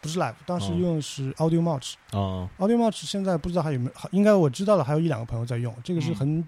[0.01, 1.95] 不是 live，当时哦用的是 Audio Match。
[2.11, 5.75] 啊 Audio Match 现在不知道还有没有，应该我知道的还有一两个朋友在用。
[5.83, 6.45] 这个是嗯很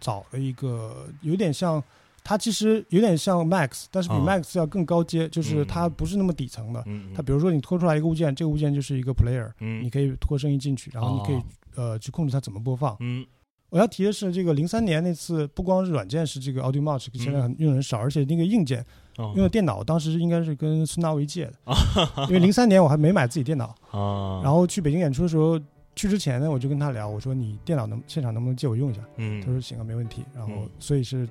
[0.00, 1.82] 早的一个，有点像，
[2.22, 6.82] 它其实有点像 Max，但是比啊 Max 要更高阶，就是嗯它不是那么底层的。
[6.86, 11.44] 嗯，它比如说你拖出来一个物件，这个物件就是一个 player，嗯你可以拖声音进去，然后你可以哦
[11.76, 12.96] 呃去控制它怎么播放。
[13.00, 13.24] 嗯。
[13.70, 18.84] 我要提的是，这个零三年那次，不光是软件是这个 Audio March，现在很用的人少，而且那个硬件
[19.16, 19.32] 哦。
[19.34, 21.54] 用的电脑当时应该是跟孙大为借的，
[22.28, 25.58] 因为零三年我还没买自己电脑，啊，然后去北京演出的时候，
[25.96, 29.00] 去之前呢，我就跟他聊，我说你电脑能现场能不能借我用一下？
[29.16, 29.40] 嗯。
[29.40, 30.22] 他说行啊，没问题。
[30.34, 30.70] 然后嗯。
[30.78, 31.26] 所以是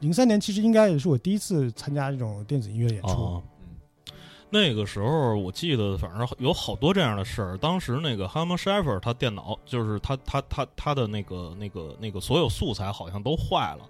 [0.00, 3.40] 零三年，其实应该也是我第一次参加这种电子音乐演出。
[4.56, 7.56] 哦，那个时候我记得，反正有好多这样的事儿。
[7.58, 13.88] 当时那个 Hammer Sheffer 他电脑就是他他他他的那个那个那个所有素材好像都坏了，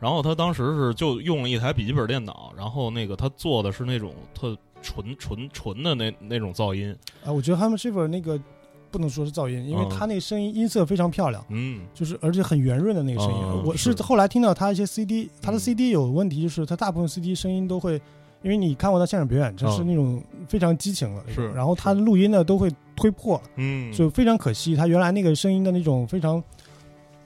[0.00, 8.38] 然后他当时是就用了一台笔记本电脑，然后那个他做的是那种特纯纯纯的那那种噪音，啊，我觉得 Hammer s h e f e r 那个
[8.90, 11.44] 不能说是噪音，因为嗯他那个声音音色非常漂亮。
[11.48, 18.00] 嗯就是而且很圆润的那个声音，嗯我是是后来听到他一些 CD，他的嗯 CD 有问题，就是他大部分 CD 声音都会，
[18.42, 26.42] 因为你看过他现场表演，就是嗯那种非常激情的那种，是然后他的录音呢都会推破，嗯，就非常可惜，他原来那个声音的那种非常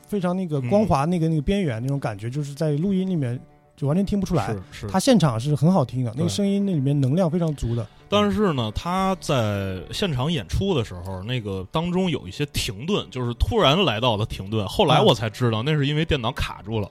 [0.06, 3.38] 非常那个光滑那个那个边缘那种感觉，就是在录音里面
[3.76, 4.48] 就完全听不出来。
[4.48, 7.86] 是是他现场是很好听的，那个声音那里面能量非常足的。
[8.08, 14.66] 但是呢，他在现场演出的时候，那个当中有一些停顿，就是突然来到了停顿。
[14.66, 16.90] 后来啊我才知道，那是因为电脑卡住了。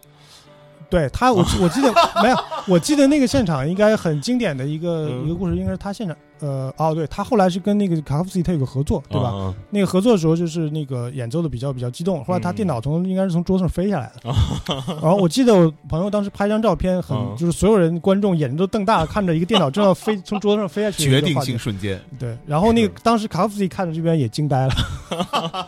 [0.90, 9.30] 对他，我 我记得没有，我记得那个现场应该很经典的一个、嗯一个故事，应该是他现场，呃，哦，对他后来是跟那个卡夫斯基他有个合作，对吧？
[9.30, 14.34] 啊那个合作的时候就是那个演奏的比较比较激动，后来他嗯电脑从应该是从桌子上飞下来的，
[15.02, 24.74] 然后我记得我朋友当时拍张照片，很、嗯就是所有人观众眼睛都瞪大了，看着一个电脑正要飞从桌子上飞下去决定性瞬间，对，然后那个当时卡夫斯基看着这边也惊呆了，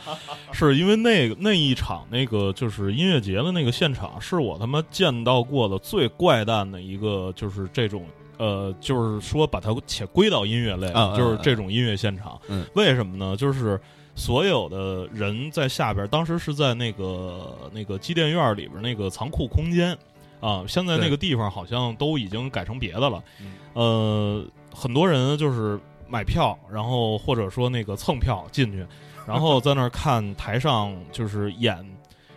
[0.53, 8.05] 是因为那个那一场那个就是音乐节的那个现场，是我他妈见到过的最怪诞的一个，就是这种
[8.37, 12.39] 呃，就是说把它且归到音乐类，就是这种音乐现场。
[12.47, 13.35] 嗯为什么呢？
[13.35, 13.79] 就是
[14.15, 19.97] 所有的人在下边，当时是在那个那个机电院里边那个仓库空间
[20.39, 23.23] 啊，现在那个地方好像都已经改成别的了。
[23.39, 28.85] 嗯呃，很多人就是买票，然后或者说那个蹭票进去，
[29.27, 31.85] 然后在那儿看台上就是演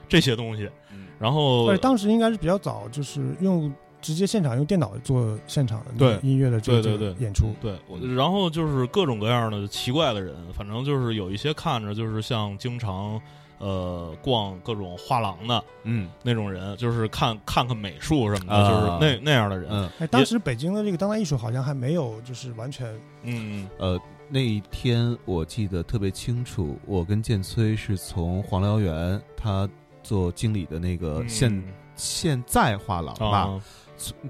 [0.09, 1.07] 这些东西，嗯。
[1.18, 6.29] 然后对，当时应该是比较早，就是用直接现场用电脑做现场的那个对。
[6.31, 7.23] 音乐的这个对对对。
[7.25, 7.79] 演出，对，
[8.14, 13.18] 然后就是各种各样的奇怪的人，反正就是有一些看着就是像经常
[13.59, 16.11] 呃逛各种画廊的嗯。
[16.23, 18.68] 那种人，就是看看看美术什么的，啊。
[18.68, 19.68] 就是那那样的人。
[19.70, 19.88] 嗯。
[20.01, 23.66] 哎，当时北京的这个当代艺术好像还没有就是完全嗯。
[23.79, 29.68] 呃，那一天我记得特别清楚，我跟建崔是从黄辽源他
[30.02, 31.28] 做经理的那个嗯。
[31.28, 31.64] 现、
[31.96, 33.60] 现在画廊吧，啊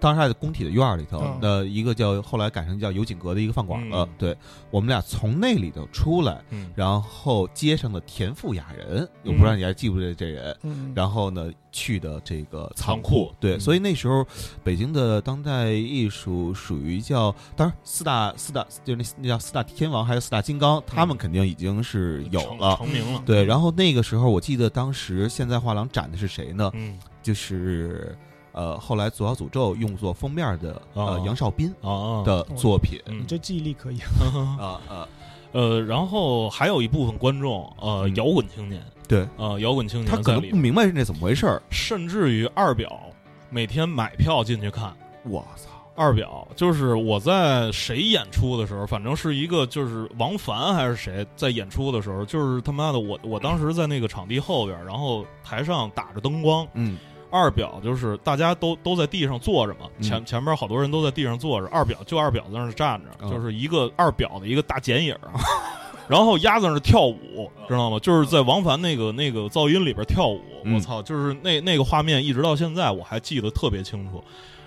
[0.01, 4.05] 当时还在工体的院儿里头嗯的一个叫后来改成叫油井阁的一个饭馆了。
[4.05, 4.37] 嗯对
[4.71, 10.57] 我们俩从那里头出来，嗯然后接上的田富雅人，我不知道你还记不记得这人。
[10.63, 14.27] 嗯，然后呢，去的这个仓仓库对，嗯所以那时候
[14.63, 22.77] 北京的当代艺术属于叫，当然四大四大就那那叫四大天王还有四大金刚，他们肯定已经是有成了。
[22.77, 23.23] 成名了。
[23.25, 26.71] 对，然后那个时候我记得当时现在画廊展的是谁呢？
[26.75, 28.15] 嗯就是
[28.55, 33.99] 呃后来《左小诅咒》用作封面的呃哦杨少斌啊的作品嗯你这记忆力可以。
[34.59, 35.09] 啊啊，
[35.53, 41.63] 呃，然后还有一部分观众，呃，嗯摇滚青年，对呃，摇滚青年他可能不明白是那怎么回事儿。
[41.71, 42.99] 甚至于二表
[43.51, 44.95] 每天买票进去看。
[45.25, 45.71] 我操！
[45.97, 56.99] 二表就是我在谁演出的时候，反正是一个就是王凡还是谁在演出的时候，就是他妈的我我当时在那个场地后边，然后台上打着灯光，嗯
[57.35, 65.31] 二表就是大家都都在地上坐着嘛，嗯前前面好多人都在地上坐着，二表就二表在那儿站着，嗯就是一个二表的一个大剪影儿，
[66.07, 67.99] 然后鸭在那儿跳舞，知道吗？
[67.99, 71.03] 就是在王凡那个那个噪音里边跳舞，嗯我操！
[71.03, 74.23] 就是那那个画面，一直到现在我还记得特别清楚。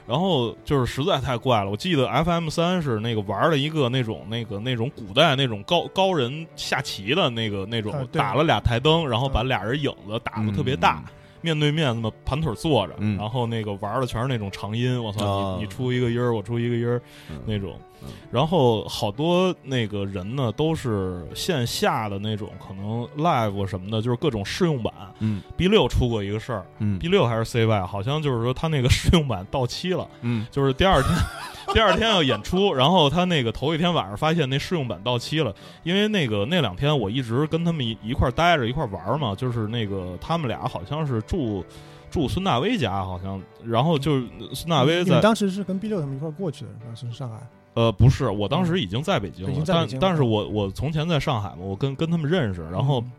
[0.07, 11.03] 然后就是实在太怪了，我记得 FM 三是那个玩了一个那种那个那种古代那种高高人下棋的那个那种打了俩台灯，然后把俩人影子打的特别大，
[11.41, 13.17] 面对面那么盘腿坐着，嗯。
[13.17, 15.55] 然后那个玩的全是那种长音，我操，哦。
[15.59, 17.41] 你你出一个音儿，我出一个音儿嗯。
[17.45, 18.09] 那种嗯。
[18.31, 24.93] 然后好多那个人呢，都是线下的那种，可能 live 什么的，就是各种试用版。
[25.19, 31.15] 嗯 B 六出过一个事儿嗯，B 六还是 CY，好像就是说他那个试用版到期了，嗯 就是第二天，
[31.73, 35.51] 第二天要演出，然后他那个头一天晚上发现那试用版到期了，
[35.83, 41.65] 因为那个那两天我一直跟他们一一块儿待着一块儿玩嘛，就是那个他们俩好像是住
[42.11, 47.11] 住孙大威家，好像，然后就是孙大威在你们当时是跟 B 六他们一块儿过去的，是吧？
[47.11, 47.37] 是上海。
[47.77, 53.11] 呃，不是，我当时已经在北京了，但但是我我从前在上海嘛，我跟跟他们认识，然后嗯。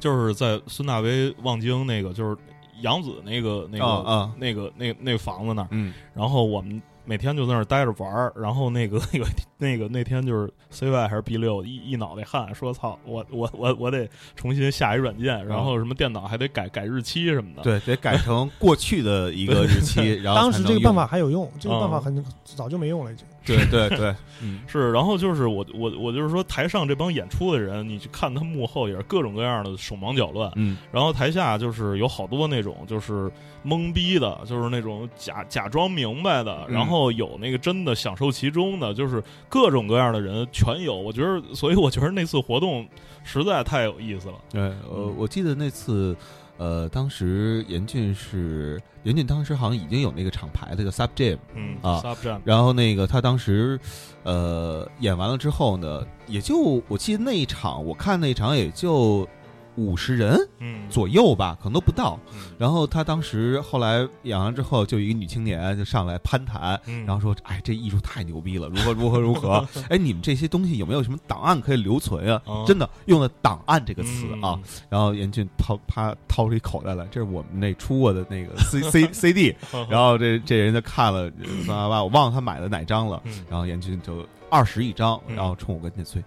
[0.00, 2.36] 就是在孙大威望京那个就是
[2.80, 5.94] 杨子那个那个、那个那那房子那儿，嗯。
[6.12, 9.26] 然后我们每天就在那儿待着玩儿，然后那个 那个
[9.58, 23.24] 那个那天就是 CY 还是 B 六一一脑袋汗，说操，我我我我得重新下一软件，然后什么电脑还得改改日期什么的，对，得改成过去的一个日期， 然后当时这个办法还有用，这个办法嗯很早就没用了，已经。
[23.44, 24.60] 对对对，嗯。
[24.68, 30.76] 是，然后就是我我我就是说台上这帮演出的人，你去看他幕后也是各种各样的手忙脚乱，嗯。
[30.90, 33.30] 然后台下就是有好多那种就是
[33.64, 36.74] 懵逼的，就是那种假假装明白的，嗯。
[36.74, 40.96] 然后有那个真的享受其中的，就是各种各样的人全有。
[40.96, 42.86] 我觉得，所以我觉得那次活动
[43.24, 44.34] 实在太有意思了。
[44.50, 46.16] 对，呃，我记得那次，
[46.62, 53.80] 呃，当时严俊是严俊当时好像已经有那个厂牌了叫 Sub Jam，嗯啊 s u b Jam 然后那个他当时，
[54.22, 59.28] 呃，演完了之后呢，也就我记得那一场，我看那一场也就
[59.76, 62.18] 五十人嗯左右吧，可能都不到。
[62.34, 69.66] 嗯然后他当时后来演完之后，就有一个女青年就上来攀谈，嗯然后说：“哎，这艺术太牛逼了，如何如何如何？
[69.90, 72.40] 哎，你们这些东西有没有什么档案可以留存啊？
[72.46, 74.60] 哦真的用了‘档案’这个词嗯啊。
[74.88, 79.56] 然后严俊掏啪掏出一口袋来，这是我们那出过的那个 C C C D。
[79.88, 81.30] 然后这这人就看了
[81.66, 83.20] 三八八，我忘了他买的哪张了。
[83.24, 86.22] 嗯然后严俊就二十一张，嗯然后冲我跟念崔，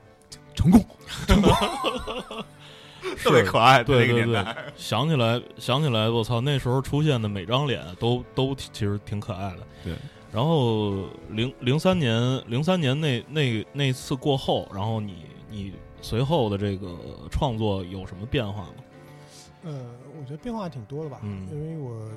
[0.54, 0.84] 成功，
[1.28, 1.52] 成功，
[3.18, 4.56] 特别可爱，对对对那个年代。
[4.76, 9.60] 想起来想起来，我操，那时候出现的每张脸都都其实挺可爱的。
[9.84, 9.94] 对，
[10.32, 16.88] 然后零零三年零三年那那那次过后，然后你你随后的这个
[17.32, 18.74] 创作有什么变化吗？
[19.63, 19.74] 呃，
[20.20, 22.08] 我觉得变化挺多的吧，嗯因为我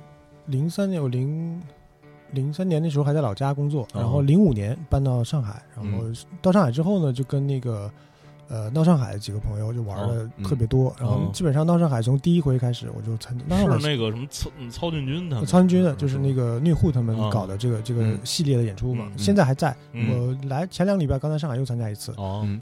[0.47, 1.63] 零三年我零
[2.33, 6.05] 零三年那时候还在老家工作，哦然后零五年搬到上海，然后
[6.43, 7.91] 到上海之后呢，就跟那个
[8.49, 19.75] 呃闹上海的几个朋友就玩的嗯特别多，然后哦基本上闹上海从第一回开始我就参加，是那个什么曹嗯曹俊军他们，曹俊军的，就是那个虐户他们哦搞的这个这个嗯系列的演出嘛，嗯现在还在。
[19.93, 22.15] 嗯我来前两个礼拜刚在上海又参加一次，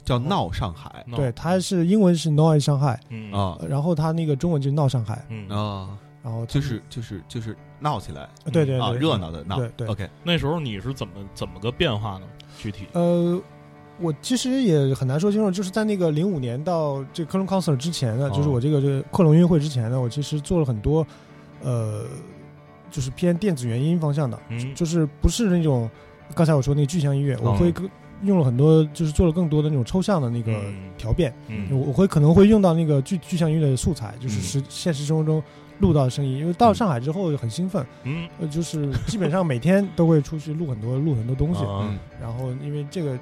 [0.03, 9.57] 叫闹上海对，它是英文是 Noise 上海，嗯啊然后他那个中文就是闹上海，嗯啊，然后就是就是就是闹起来啊，对对对热闹的闹。
[9.57, 12.27] 对对 OK，那时候你是怎么怎么个变化呢？
[12.59, 13.39] 具体呃，
[13.99, 18.35] 我其实也很难说清楚，就是在那个零五年到这个科隆 concert 之前呢，哦。
[18.35, 21.05] 就是我这个这个克隆音乐会之前呢，我其实做了很多，
[21.63, 22.05] 呃，
[22.91, 24.75] 就是偏电子原音方向的，嗯。
[24.75, 25.89] 就是不是那种
[26.35, 27.89] 刚才我说那个具象音乐，我会更
[28.23, 30.75] 用了很多，就是做了更多的那种抽象的那个嗯。
[30.97, 31.67] 调变，嗯。
[31.71, 34.41] 我我会可能会用到那个具具象音乐的素材，就是嗯。
[34.41, 35.41] 实现实生活中
[35.79, 38.27] 录到的声音，因为到了上海之后很兴奋，嗯。
[38.39, 43.17] 呃，就是基本上每天都会出去录很多录很多东西，啊 嗯然后因为这个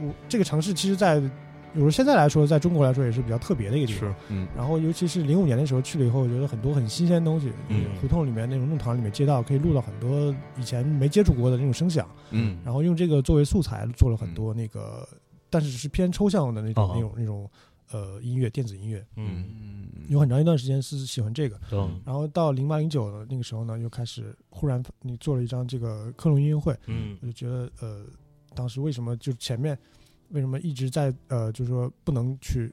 [0.00, 1.28] 我这个城市其实在，比
[1.74, 4.10] 如说现在来说，在中国来说也是比较特别的一个地方。
[4.10, 4.16] 是。
[4.28, 4.48] 嗯。
[4.56, 7.84] 然后尤其是零五年的时候去了以后，我觉得很多很新鲜的东西，嗯。
[8.00, 12.58] 胡同里面那种弄堂里面街道可以录到很多以前没接触过的那种声响，嗯。
[12.64, 15.08] 然后用这个作为素材做了很多那个，
[15.48, 16.92] 但是是偏抽象的那种、哦。
[16.94, 17.50] 那种那种
[17.92, 19.44] 呃音乐电子音乐，嗯。
[19.44, 21.60] 嗯有很长一段时间是喜欢这个。
[21.70, 22.00] 嗯。
[22.04, 27.16] 然后到零八零九的那个时候呢，又开始忽然你做了一张这个克隆音乐会，嗯。
[27.20, 28.04] 我就觉得呃，
[28.54, 29.78] 当时为什么就前面
[30.30, 32.72] 为什么一直在呃，就是说不能去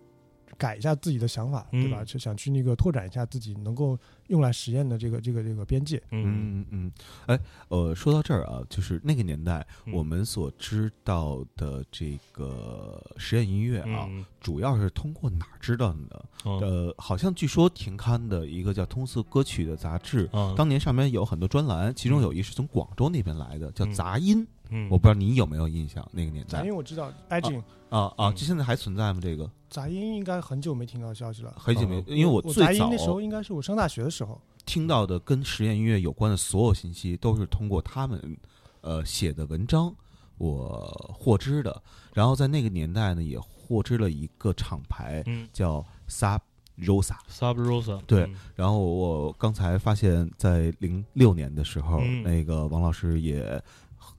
[0.57, 2.03] 改一下自己的想法，嗯对吧？
[2.03, 3.97] 就想去那个拓展一下自己能够
[4.28, 6.01] 用来实验的这个这个这个边界。
[6.09, 6.25] 嗯。
[6.25, 6.91] 嗯嗯，
[7.28, 9.93] 哎，呃，说到这儿啊，就是那个年代嗯。
[9.93, 14.25] 我们所知道的这个实验音乐啊，嗯。
[14.39, 20.55] 主要是通过哪儿知道的呃，好像据说停刊的一个叫《通俗歌曲》的杂志，嗯。
[20.55, 23.93] 当年上面有很多专栏，其中有一是从广州那边来的，叫嗯。
[23.93, 24.47] 杂音。
[24.70, 27.55] 嗯，我不知道你有没有印象，那个年代杂音我知道 i g
[27.89, 29.20] 啊啊，嗯这现在还存在吗？
[29.22, 31.53] 这个杂音应该很久没听到消息了。
[31.57, 34.39] 很久没哦，因为我我最早杂音那时候应该是我上大学的时候。
[34.65, 38.38] 听到的跟实验音乐有关的所有信息，都是通过他们
[38.82, 39.95] 呃写的文章
[40.38, 41.82] 我获知的。
[42.13, 46.41] 然后在那个年代呢，也获知了一个厂牌嗯叫 Sub
[46.80, 47.15] Rosa。
[47.30, 53.63] Sub Rosa 对嗯然后我刚才发现，在零六年的时候，嗯那个王老师也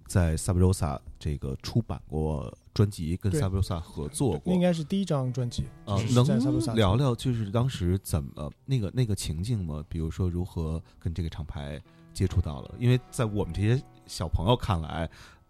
[0.09, 4.61] 在 Sabrosa 这个出版过专辑，跟 Sabrosa 合作过那应。
[4.61, 9.85] 该是第一张专辑啊就是，能聊聊就是当时怎么那个那个情境吗？
[9.89, 11.81] 比如说如何跟这个厂牌
[12.15, 12.75] 接触到了？
[12.79, 15.09] 因为在我们这些小朋友看来，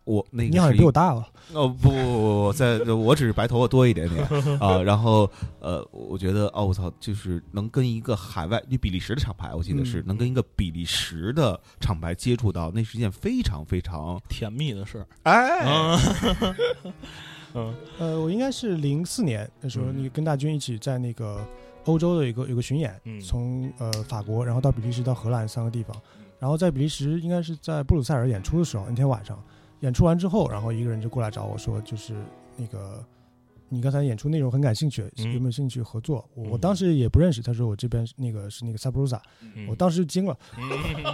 [0.08, 1.28] 我那个你好像比我大了。
[1.52, 4.24] 哦不不不不，在我只是白头发多一点点
[4.58, 4.82] 啊。
[4.82, 5.30] 然后
[5.60, 15.06] 呃，我觉得哦我操，就是能跟一个海外就比利时的厂牌，我记得是、嗯能跟一个比利时的厂牌接触到，那是一件非常非常甜蜜的事儿。
[15.24, 16.94] 哎嗯
[17.54, 21.46] 嗯呃，我应该是零四年那时候，嗯你跟大军一起在那个
[21.84, 25.96] 欧洲的一个有个巡演，嗯从呃法国，然后到比利时到荷兰三个地方，
[26.38, 29.42] 然后在比利时应该是在布鲁塞尔演出的时候，那天晚上
[29.80, 32.14] 演出完之后，然后一个人就过来找我说，就是
[32.56, 33.04] 那个
[33.68, 35.32] 你刚才演出内容很感兴趣，嗯。
[35.32, 36.28] 有没有兴趣合作？
[36.34, 39.20] 我当时也不认识，他说我这边那个是那个 Sabrosa，
[39.54, 39.66] 嗯。
[39.68, 40.64] 我当时惊了，嗯。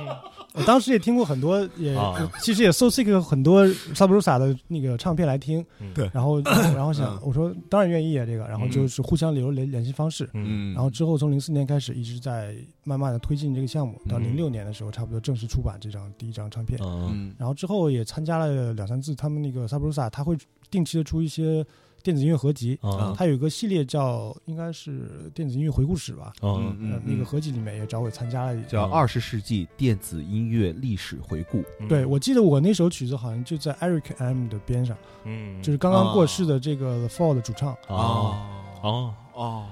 [0.55, 2.31] 我当时也听过很多，也、啊。
[2.41, 5.93] 其实也搜 seek 很多 Sabrosa 的那个唱片来听，嗯。
[5.95, 6.41] 对然后
[6.75, 7.21] 然后想嗯。
[7.25, 10.73] 我说当然愿意啊这个，然后就是互相留联联系方式，嗯。
[10.75, 14.23] 然后之后从零四年开始一直在慢慢的推进这个项目，到嗯。
[14.23, 17.11] 零六年的时候差不多正式出版这张第一张唱片，嗯。
[17.13, 17.35] 嗯。
[17.39, 20.37] 然后之后也参加了两三次他们那个 Sabrosa，他会
[20.71, 21.65] 定期的出一些
[22.05, 23.15] 电子音乐合集，啊。
[23.17, 28.63] 他有一个系列叫应该是电子音乐回顾史吧，嗯呃那个合集里面也找我参加了。
[28.65, 31.65] 叫二十世纪电子音乐历史回顾。
[31.81, 31.89] 嗯。
[31.89, 34.95] 对，我记得我那首曲子好像就在 Eric M 的边上，
[35.25, 35.61] 嗯。
[35.63, 37.75] 就是刚刚过世的这个 The Fall 的主唱。
[37.89, 38.37] 哦。
[38.83, 39.65] 哦，哦，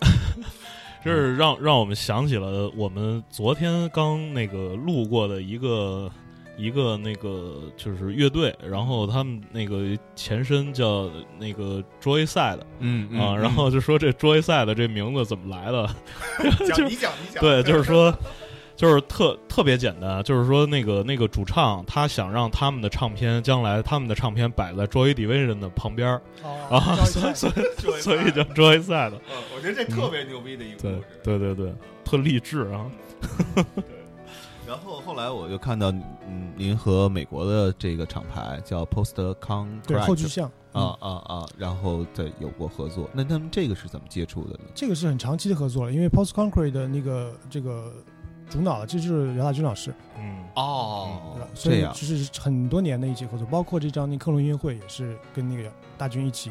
[1.04, 6.10] 这是让让我们想起了我们昨天刚那个路过的一个
[6.56, 15.88] 一个那个就是乐队，然后他们那个前身叫那个 Joyside 嗯啊，然后就说这 Joyside 这名字怎么来的？
[16.66, 18.14] 讲 你讲你讲对，就是说。
[18.76, 26.20] 就是特特别简单，就是说那个那个主唱他想让他们的唱片将来他们的唱片摆在 Joy Division 的旁边儿
[26.68, 29.14] 啊，所以所以所以叫 Joyside。
[29.54, 31.72] 我觉得这特别牛逼的一个对对对对，
[32.04, 32.84] 特励志啊！
[34.66, 35.90] 然后后来我就看到，
[36.26, 43.08] 嗯，您和美国的这个厂牌叫 Post 对 Concrete 后具象啊，啊啊，然后再有过合作。
[43.12, 44.70] 那他们这个是怎么接触的呢？
[44.74, 47.92] 这个是很长期的合作了，因为 Post Concrete 的那个这个
[48.50, 51.38] 主脑这就是姚大军老师，嗯哦？
[51.54, 56.50] 所以这样就是很多年的一起合作，包括这张那克隆音乐会也是跟那个大军一起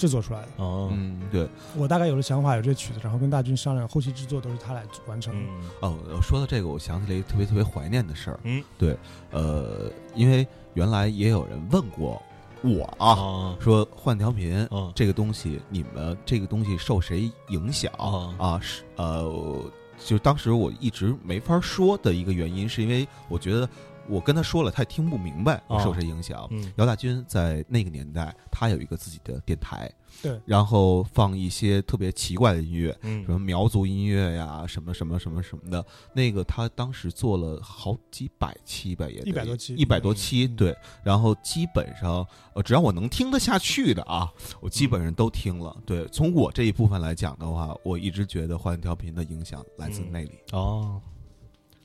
[0.00, 0.48] 制作出来的。
[0.56, 1.46] 哦嗯，对，
[1.76, 5.40] 我大概有了想法，有这曲子，然后跟大军商量，后期制作都是他来完成的。
[5.40, 8.40] 嗯哦，说到这个，我想起了一个特别特别怀念的事儿。
[8.44, 8.96] 嗯，对，
[9.30, 12.20] 呃，因为原来也有人问过
[12.62, 18.60] 我啊，啊说换调频啊这个东西，你们这个东西受谁影响啊啊？
[18.60, 19.62] 是呃，
[20.02, 23.68] 就当时我一直没法说的一个原因，是因为我觉得
[24.10, 26.46] 我跟他说了，他也听不明白我受谁影响。
[26.50, 29.90] 嗯姚大军在那个年代，他有一个自己的电台，
[30.20, 35.84] 对，然后放一些特别奇怪的音乐，嗯什么苗族音乐呀，什么什么什么什么的。
[36.12, 40.76] 那个他当时做了好几百期吧，也100多期一百多期，嗯对。
[41.02, 44.28] 然后基本上，呃，只要我能听得下去的啊，
[44.60, 45.76] 我基本上都听了。
[45.86, 50.32] 对，从我这一部分来讲的话，我一直觉得换调频的影响来自嗯那里。
[50.52, 51.00] 哦，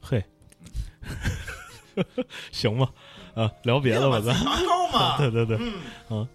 [0.01, 0.23] 嘿，
[2.51, 2.91] 行吧，
[3.33, 4.33] 啊，聊别的吧，咱。
[4.65, 5.59] 高嘛对 对对，
[6.09, 6.27] 嗯，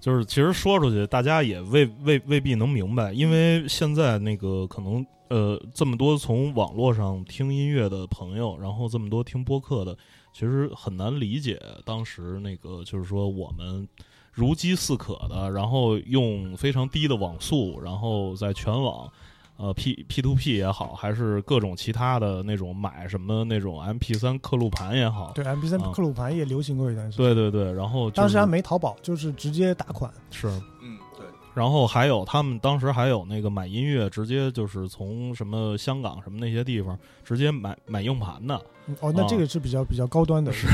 [0.00, 9.96] 就是其实说出去，大家也未未未必能明白，因为现在那个可能呃这么多从网络上听音乐的朋友，然后这么多听播客的，
[10.32, 13.86] 其实很难理解当时那个就是说我们
[14.32, 19.10] 如饥似渴的，然后用非常低的网速，然后在全网。
[19.58, 27.26] 呃，P P to P 也好，还是各种其他的那种买什么那种 M P 三刻录盘也好，对，M P 三刻录盘也流行过一段时间。
[27.26, 30.08] 对对对，然后、就是、当时还没淘宝，就是直接打款。
[30.30, 30.46] 是，
[30.80, 40.68] 嗯，对，然后还有他们当时还有那个买音乐，直接就是从什么香港什么那些地方直接买买硬盘的，嗯哦，那啊这个是比较比较高端的，是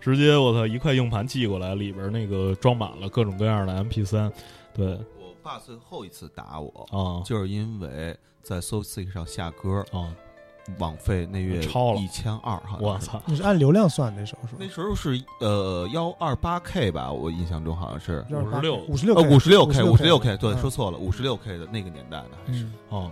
[0.00, 4.32] 直接我操一块硬盘寄过来，里边那个装满了各种各样的 MP 三，
[4.72, 4.96] 对
[5.50, 10.14] 我爸最后一次打我，啊就是因为在 So Sick 上下歌，啊，
[10.78, 12.00] 网费那月超了。
[12.00, 12.84] 一千二，好像是。
[12.84, 14.54] 我操，你是按流量算那时候是。
[14.54, 14.68] 吧那？
[14.68, 18.24] 时候是呃幺二八 K 吧，我印象中好像是。
[18.30, 18.76] 五十六。
[18.76, 20.58] 五十六呃五十六 K 五十六 K 对，嗯。
[20.58, 22.64] 说错了，五十六 K 的那个年代的还是。
[22.64, 23.10] 嗯，哦，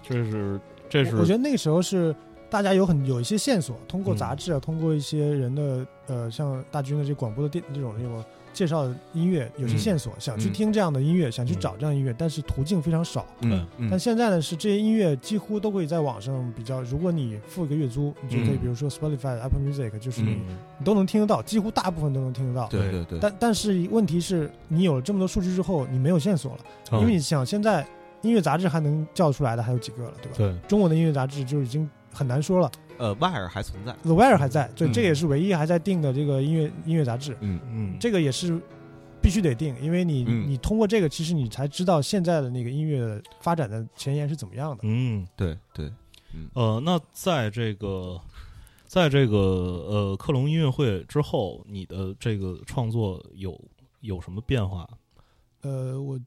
[0.00, 2.14] 这是这是我我觉得那个时候是
[2.48, 4.16] 大家有很有一些线索，通过嗯。
[4.16, 9.78] 杂志啊，通过一些人的呃，像大军的这广播的电这种这种介绍的音乐，有些嗯。
[9.78, 10.52] 线索，想去嗯。
[10.52, 11.60] 听这样的音乐，想去嗯。
[11.60, 13.26] 找这样音乐，但是途径非常少。
[13.40, 13.88] 嗯嗯。
[13.90, 18.58] 但现在呢，是这些音乐几乎都可以在网上比较，如果你付一个月租，你就可以，嗯。
[18.58, 20.56] 比如说 Spotify、Apple Music，就是你嗯。
[20.78, 22.68] 你都能听得到，几乎大部分都能听得到。
[22.68, 23.04] 对对。
[23.04, 26.58] 对，但但是问题是你有了这么多数据之后，你没有线索了，
[26.92, 27.00] 嗯。
[27.00, 27.86] 因为你想现在
[28.22, 30.34] 音乐杂志还能叫出来的还有几个了，对吧？
[30.36, 30.68] 对。
[30.68, 32.70] 中文的音乐杂志就已经很难说了
[33.00, 34.92] 呃，Y 尔还存在，，The Wire 还在，对，嗯。
[34.92, 37.58] 这也是唯一还在定的这个音乐音乐杂志，嗯。
[37.72, 37.96] 嗯。
[37.98, 38.60] 这个也是
[39.22, 40.46] 必须得定，因为你、嗯。
[40.46, 44.80] 你通过这个，其实你才知道现在的那个音乐发展的前沿是怎么样的。
[44.82, 45.26] 嗯。
[45.34, 45.90] 对对，
[46.52, 48.20] 呃，那在这个，
[48.86, 53.58] 在这个呃克隆音乐会之后，你的这个创作有
[54.00, 54.86] 有什么变化？
[55.62, 56.20] 呃，我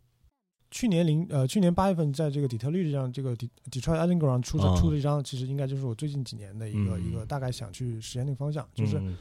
[0.74, 4.76] 去年零呃去年八月份在这个底特律这张这个 De- Detroit Underground 出的、啊。
[4.76, 7.05] 出的一张，其实应该就是我最近几年的一个、嗯。
[7.05, 9.15] 一个大概想去实现那个方向，就是、嗯。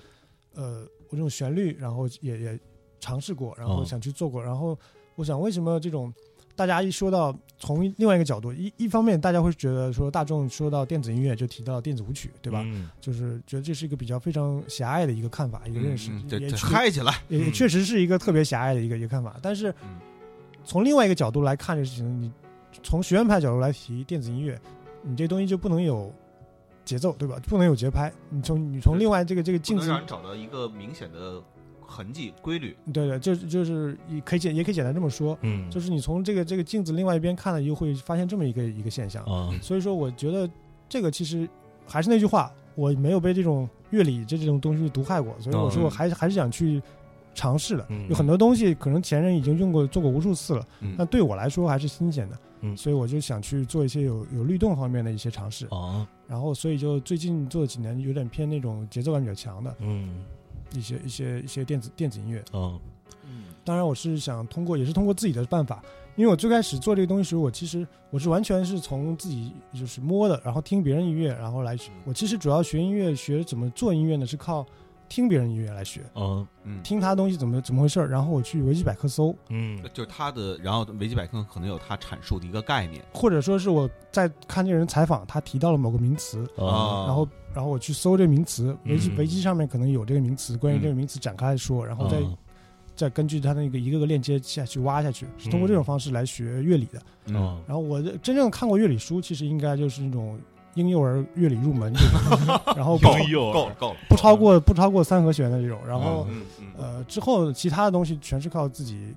[0.55, 2.61] 呃我这种旋律，然后也也
[3.01, 4.79] 尝试过，然后哦想去做过，然后
[5.15, 6.11] 我想为什么这种
[6.57, 12.63] 大家一说到从另外一个角度，一一方面大家会觉得说大众说到电子音乐就提到电子舞曲，对吧？
[12.65, 12.89] 嗯。
[12.99, 19.39] 就是觉得这是一个比较非常狭隘的一个看法，一个认识，也确嗨起来，也确实是一个特别狭隘的一个一个看法。
[19.43, 20.01] 但是嗯
[20.65, 22.33] 从另外一个角度来看这个事情，你
[22.83, 24.61] 从学院派角度来提电子音乐，
[25.03, 26.13] 你这东西就不能有
[26.85, 27.37] 节奏，对吧？
[27.49, 28.13] 不能有节拍。
[28.31, 31.43] 你从你从另外这个这个镜子能让人找到一个明显的
[31.87, 39.23] 痕迹规律，对对，就是就是也可以简也可以简单这么说，嗯，就是你从这个这个镜子另外一边看了，又会发现这么一个一个现象。
[39.25, 40.49] 啊所以说，我觉得
[40.89, 41.49] 这个其实
[41.87, 46.81] 还是那句话，我没有被这种乐理这这种东西毒害过，所以我说嗯我还是还是想去
[47.35, 47.87] 尝试的。
[47.91, 55.67] 嗯有很多东西可能前人已经用过做过无数次了，嗯但对我来说还是新鲜的，嗯所以我就想去做一些有有律动方面的一些尝试。
[55.67, 60.25] 啊然后，所以就最近做的几年有点偏那种节奏感比较强的嗯
[60.75, 62.39] 一些一些一些电子电子音乐。
[62.53, 62.81] 啊
[63.25, 65.81] 嗯当然，我是想通过，也是通过自己的办法，
[66.17, 71.93] 因为我最开始做这个东西时候，我其实我是完全是从自己就是摸的，然后听别人音乐，然后来学。
[72.05, 74.67] 我其实主要学音乐，学怎么做音乐呢，是靠
[75.13, 76.47] 听别人音乐来学，嗯。
[76.65, 79.79] 嗯，听他东西怎么怎么回事儿，然后我去维基百科搜，嗯。
[79.93, 83.05] 就是他的，然后维基百科可能有他阐述的一个概念。
[83.13, 92.35] 或者说是我在看这个人采访，他提到了某个名词，啊然后然后我去搜这个名词，维基嗯维基上面可能有这个名词，关于这个名词展开来说，然后再啊
[92.97, 97.03] 再根据他那个一个个链接下去挖下去，是通过这种方式来学乐理的。
[97.27, 100.41] 嗯啊然后我的真正看过乐理书，其实应该就是那种
[100.75, 102.01] 婴幼儿乐理入门这
[102.47, 105.79] 种， 然后够了够了，不超过不超过三和弦的这种。
[105.87, 109.15] 然后嗯嗯呃之后其他的东西全是靠自己，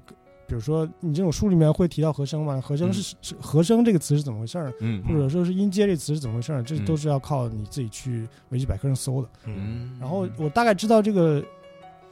[0.47, 6.86] 比如说你这种书里面会提到和声嘛，和声是是和声这个词是怎么回事儿，嗯或者说是音阶这词是怎么回事儿，这嗯。
[6.86, 9.30] 都是要靠你自己去维基百科上搜的。
[9.45, 11.43] 嗯嗯，然后我大概知道这个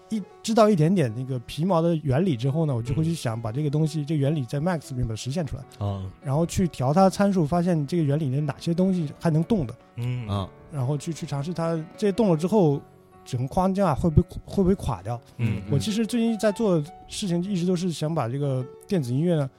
[0.10, 5.64] 一知道一点点那个皮毛的原理之后呢，我就会去想把这个东西这个原理在 Max 里面把它实现出来。
[5.86, 12.80] 啊然后去调它参数，发现这个原理的哪些东西还能动的，嗯啊然后去去尝试它这些动了之后，
[13.26, 15.20] 整个框架会不会会不会垮掉？
[15.38, 19.50] 嗯我其实最近在做的事情一直都是想把这个电子音乐呢，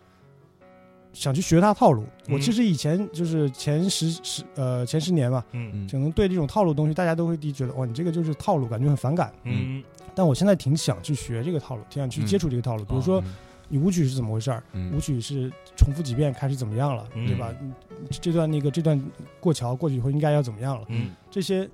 [1.15, 2.03] 想去学他套路。
[2.27, 9.33] 嗯我其实以前就是前十十呃前十年吧，嗯可能对这种套路东西，大家都会第一觉得哇，你这个就是套路，感觉很反感。
[9.45, 9.83] 嗯
[10.15, 12.85] 但我现在挺想去学这个套路，挺想去嗯接触这个套路。
[12.85, 13.35] 比如说嗯
[13.69, 17.51] 你舞曲是怎么回事儿，嗯舞曲是重复几遍开始怎么样了，嗯对吧？
[17.61, 17.73] 嗯
[18.21, 19.03] 这段那个这段
[19.41, 20.87] 过桥过去以后应该要怎么样了？
[20.89, 21.69] 嗯这些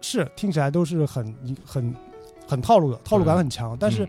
[0.00, 1.94] 是听起来都是很很
[2.46, 3.76] 很套路的，套路感很强。
[3.78, 4.08] 但是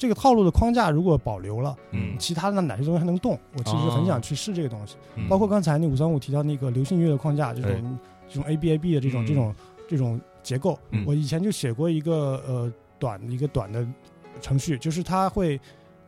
[0.00, 3.38] 这个套路的框架如果保留了，嗯其他的哪些东西还能动？
[3.52, 4.96] 我其实很想去试这个东西。
[5.16, 9.54] 嗯包括刚才那五三五提到那个流行音乐的框架，这哎种这种 A B A B 的这种嗯这种
[9.86, 13.86] 这种结构嗯，我以前就写过一个呃短一个短的
[14.40, 15.60] 程序，就是它会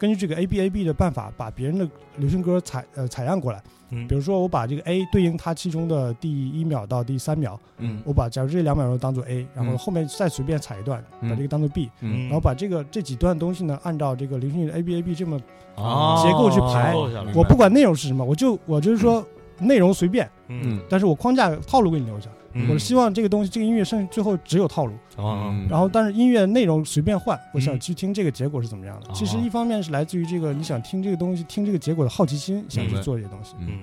[0.02, 3.62] 根据这个 A B A B 的办法，把别人的流行歌采呃采样过来。
[3.90, 4.08] 嗯。
[4.08, 8.02] 比如说，我把这个 A 对应它其中的第一秒到第三秒，嗯。
[8.04, 9.78] 我把假如这两秒钟当做 A，然后嗯。
[9.78, 11.30] 后面再随便采一段，嗯。
[11.30, 12.24] 把这个当做 B，嗯。
[12.24, 15.38] 然后把这个这几段东西呢，按照这个流行的 A B A B 这么，
[15.76, 16.96] 啊结构去排
[17.32, 19.24] 我不管内容是什么，我就我就是说
[19.60, 20.80] 内容随便，嗯。
[20.90, 22.28] 但是我框架套路给你留下。
[22.54, 22.68] 嗯。
[22.70, 27.60] 我希望这个东西，这个音乐剩最后只有套路，啊嗯然后但是音乐内容随便换，我嗯。
[27.60, 29.08] 想去听这个结果是怎么样的。
[29.08, 33.54] 哦其实一方面是来自于这个你想听这个东西，听这个结果的好奇心，想去做这些东西。
[33.58, 33.78] 嗯，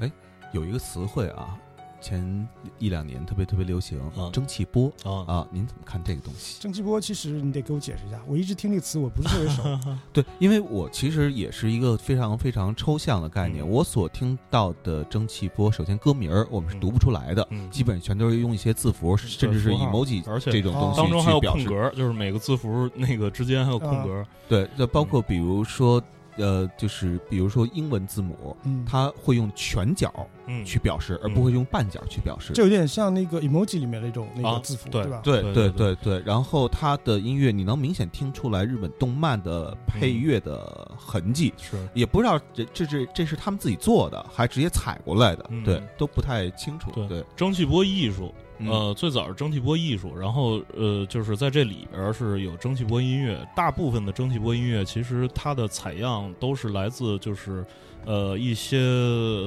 [0.00, 0.10] 哎
[0.52, 1.58] 有一个词汇啊，
[2.04, 2.48] 前
[2.78, 4.92] 一两年特别特别流行啊，蒸汽波。
[5.04, 5.24] 啊。
[5.26, 6.60] 啊，您怎么看这个东西？
[6.60, 9.62] 蒸汽波其实你得给我解释一下，我一直听这个词我不是特别熟。
[10.12, 13.64] 对，因为我其实也是一个非常非常抽象的概念。
[13.64, 13.68] 嗯。
[13.68, 17.70] 我所听到的蒸汽波，首先歌名儿我们是读不出来的，嗯。
[17.70, 19.86] 基本全都是用一些字符，甚至是符号。
[19.90, 24.24] emoji 而且这种东西当中还有去表格，就是每个字符那个之间还有空格。
[24.46, 26.02] 对，就包括比如说，
[26.36, 30.12] 呃，就是比如说英文字母，嗯，它会用全角
[30.46, 32.52] 嗯，去表示，而嗯不会用半角去表示。
[32.52, 35.20] 这有点像那个 emoji 里面那种那啊个字符，对吧？
[35.22, 46.90] 对对对对然后它的音乐你能明显听出来日本动漫的配乐的痕迹，是也不知道这这这这是他们自己做的，还直接采过来的，嗯对，都不太清楚。
[46.90, 48.34] 对对，蒸汽波艺术。
[48.58, 53.36] 嗯呃，最早是蒸汽波艺术，然后呃，就是在这里边是有蒸汽波音乐。
[53.54, 57.66] 大部分的蒸汽波音乐其实它的采样都是来自就是
[58.04, 58.78] 呃一些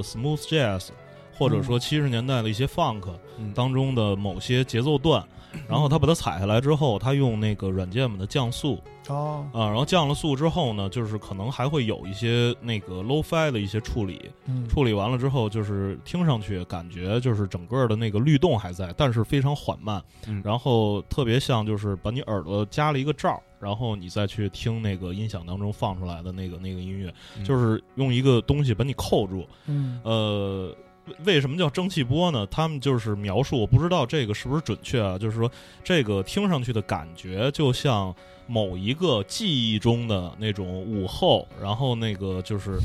[0.01, 0.89] smooth jazz，
[1.37, 5.25] 或者说七十年代的一些 funk 嗯当中的某些节奏段，
[5.67, 8.77] 然后他把它采下来之后，他用那个软件把它降速
[9.07, 29.47] 哦，啊，然后降了速之后呢，就是可能还会有一些那个 low-fi 的一些处理，嗯，处理完了之后，就是听上去感觉就是整个的那个律动还在，但是非常缓慢，嗯然后特别像就是把你耳朵加了一个罩，然后你再去听那个音响当中放出来的那个那个音乐，嗯就是用一个东西把你扣住。
[29.67, 30.75] 嗯呃，
[31.07, 32.45] 为为什么叫蒸汽波呢？
[32.47, 35.49] 他们就是描述，我不知道这个是不是准确啊，就是说
[35.83, 38.13] 这个听上去的感觉就像
[38.47, 42.79] 某一个记忆中的那种午后，然后那个就是。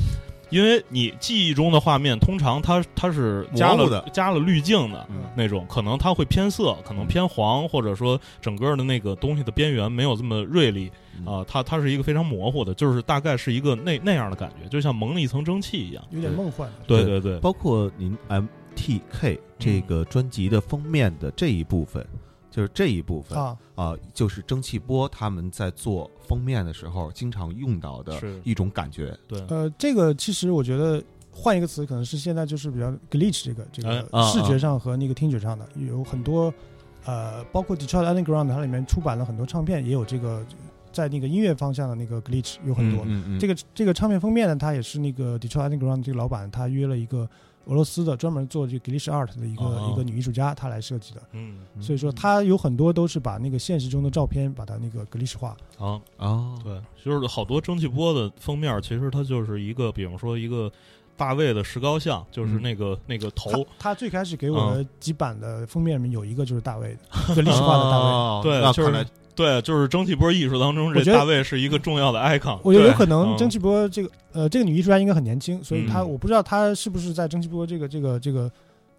[0.49, 16.03] 因为你记忆中的画面，通常它它是加了的加了滤镜的嗯那种，可能它会偏色，可能偏黄，或者说整个的那个东西的边缘没有这么锐利嗯啊、它它是一个非常模糊的，就是大概是一个那那样的感觉，就像蒙了一层蒸汽一样。
[16.11, 16.71] 有点梦幻。
[16.85, 22.05] 对对对，包括您 MTK 这个专辑的封面的这一部分，
[22.53, 29.17] 就是这一部分啊，啊，就是蒸汽波他们在做封面的时候经常用到的一种感觉。
[29.27, 36.53] 对，呃，这个其实我觉得换一个词，可能是现在就是比较 glitch 这个这哎个啊视觉上和那个听觉上的有很多，
[37.05, 40.45] 呃，包括 Detroit Underground 它里面出版了很多唱片，也有这个
[40.91, 43.03] 在那个音乐方向的那个 glitch 有很多。
[43.07, 47.27] 嗯嗯，这个这个唱片封面呢，它也是那个 Detroit Underground 这个老板他约了一个
[47.65, 49.89] 俄罗斯的专门做这个 glitch art 的一个、哦。
[49.93, 51.21] 一个女艺术家，她来设计的。
[51.33, 55.55] 嗯所以说，她有很多都是把那个现实中的照片把它那个 glitch 化。
[55.77, 60.71] 啊，哦，对，就是好多蒸汽波的封面，其实它就是一个，比方说一个
[61.15, 68.05] 大卫的石膏像，就是嗯那个、那个头，他最开始给我的几版的封面里面有一个就是大卫的，一个历史化的大卫。
[68.05, 69.05] 哦对就是来
[69.35, 72.59] 对，就是蒸汽波艺术当中，这大卫是一个重要的 icon。
[72.63, 78.51] 我觉得有可能嗯蒸汽波这个呃这个女艺术家应该很年轻，所以她嗯我不知道她是不是在蒸汽波这个这个这个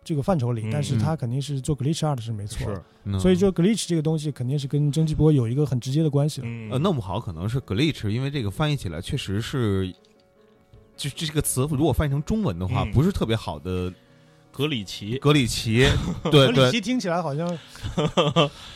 [0.03, 2.67] 这个范畴里嗯，但是她肯定是做 glitch art 是没错。
[2.67, 9.95] 是，嗯所以说 glitch 这个东西肯定是跟蒸汽波有一个很直接的关系呃，弄不好可能是 glitch，因为这个翻译起来确实是，
[10.97, 13.93] 就这个词如果翻译成中文的话，嗯不是特别好的
[14.57, 15.85] 格里奇，格里奇，
[16.31, 17.59] 对格里对奇听起来好像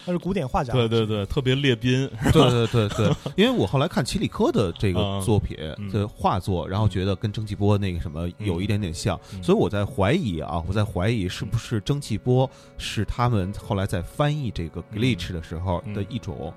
[0.04, 5.88] 他是古典画家，对对对，特别列宾，对对对对，因为我后来看齐里科的这个嗯作品嗯。
[5.92, 9.40] 的画作，然后觉得跟蒸汽波那个什么有一点点像，嗯。
[9.42, 16.52] 所以我在怀疑啊，我在怀疑是不是蒸汽波是他们后来在翻译这个 glitch 的时候的一种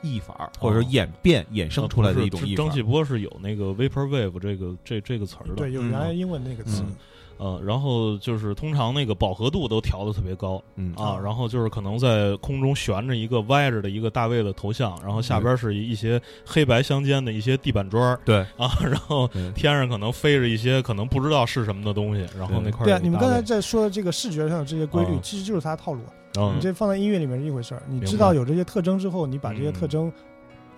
[0.00, 2.70] 译法，或者说演变衍生出来的一种译法蒸。
[2.72, 6.82] 汽波是有那个 vapor wave 这个这这个词儿的，对，有原来英文那个词。
[6.86, 6.96] 嗯。
[7.38, 26.00] 呃，然后就是通常那个饱和度都调的特别高嗯啊，然后就是可能在空中悬着一个歪着的一个大卫的头像，然后下边是一些黑白相间的一些地板砖对啊，然后天上可能飞着一些可能不知道是什么的东西，然后那块儿对啊，你们刚才在说的这个视觉上的这些规律啊，其实就是它的套路。
[26.38, 30.10] 嗯你这放在音乐里面是一回事儿，你知道有这些特征之后，你把这些嗯特征，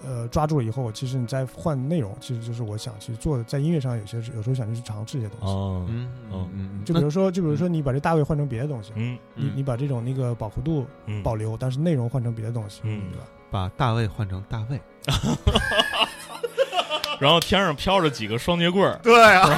[0.06, 5.46] 呃，抓住了以后，其实你再换内容，其实就是我想去做的，在音乐上有些有时候想去尝试一些东西。
[5.46, 11.22] 哦嗯嗯嗯，就比如说，就比如说你把这大卫换成别的东西，嗯你你把这种那个饱和度嗯。
[11.22, 13.02] 保留，但是内容换成别的东西，嗯。
[13.10, 13.24] 对吧？
[13.50, 14.80] 把大卫换成大卫，
[17.20, 19.48] 然后天上飘着几个双节棍儿，对啊，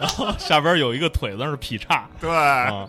[0.00, 2.08] 然后下边有一个腿在那儿劈叉。
[2.18, 2.88] 对，啊，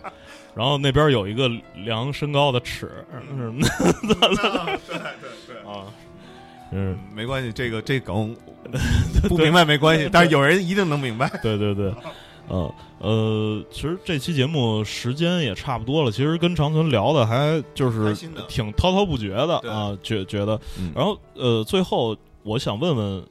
[0.54, 3.60] 然后那边有一个量身高的尺，嗯。
[5.68, 5.84] 啊，
[6.72, 8.34] 嗯，没关系，这个这梗
[9.28, 11.28] 不明白没关系，但是有人一定能明白。
[11.42, 11.92] 对对对，
[12.48, 18.14] 呃呃，其实这期节目时间也差不多了，其实跟长存聊的还就是
[18.48, 20.92] 挺滔滔不绝的啊，觉觉得，嗯。
[20.94, 23.24] 然后呃，最后我想问问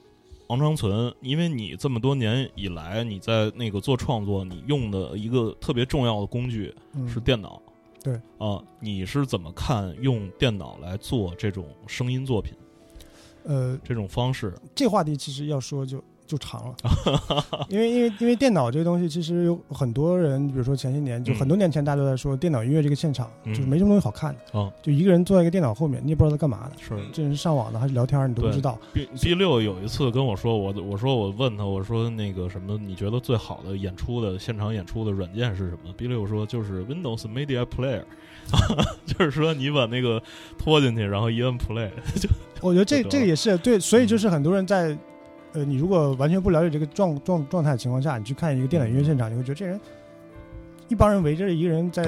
[0.47, 7.61] 王长存，因为你这么多年以来你在那个做创作，你用的一个特别重要的工具嗯是电脑，
[8.03, 8.13] 对。
[8.39, 12.53] 啊，你是怎么看用电脑来做这种声音作品
[13.47, 14.53] 呃，这种方式？
[14.75, 16.75] 这话题其实要说就就长了，
[17.69, 21.36] 因为因为因为电脑这个东西，其实有很多人，比如说前些年，就嗯。
[21.36, 24.71] 很多年前大家都在说电脑音乐这个现场，嗯就是没什么东西好看的，哦。
[24.84, 27.01] 就一个人坐在一个电脑后面，你也不知道他干嘛的，是。
[27.13, 28.78] 这人上网的还是聊天，你都不知道。
[28.93, 38.03] B B 六有一次跟我说，我我说我问他，我说那个什么，你觉得最好的演出的现场演出的软件是什么？B 六说就是 Windows Media Player，
[39.05, 40.21] 就是说你把那个
[40.57, 42.28] 拖进去，然后一摁 Play，就
[42.61, 44.97] 我觉得这这个也是对，所以就是很多人在，
[45.57, 49.79] 呃，你如果完全不了解这个状状状态的情况下，你去看一个电脑音乐现场，你会觉得这人
[50.87, 52.03] 一帮人围着一个人在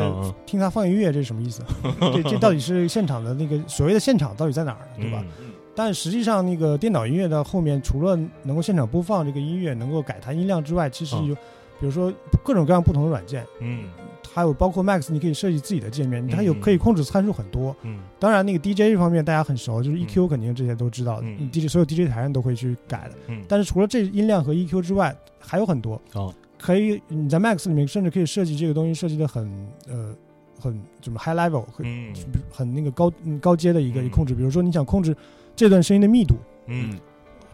[0.45, 1.63] 听他放音乐，这是什么意思？
[2.13, 5.01] 这这到底是现场的那个所谓的现场到底在哪儿呢？
[5.01, 5.23] 对吧？
[5.41, 12.11] 嗯但实际上，那个电脑音乐的后面，除了能够现场播放这个音乐，能够改弹音量之外，其实嗯有，比如说
[12.43, 13.85] 各种各样不同的软件，嗯
[14.33, 17.75] 还有包括 Max，你可以设计自己的界面，它有嗯可以控制参数很多。
[17.83, 17.99] 嗯。
[18.19, 23.15] 当然，那个 DJ 这方面大家很熟，就是 EQ 肯定这些都知道的、嗯 d j 所有 DJ 台上都会去改的。
[23.27, 26.33] 嗯，但是除了这音量和 EQ 之外，还有很多哦。
[26.57, 29.49] 可以你在 Max 里面甚至可以设计这个东西设计的很
[29.87, 30.13] 呃
[30.59, 32.13] 很怎么 high level，很、嗯。
[32.51, 34.09] 很那个高嗯高阶的一个嗯。
[34.09, 34.35] 控制。
[34.35, 35.15] 比如说你想控制
[35.55, 36.35] 这段声音的密度，
[36.67, 36.97] 嗯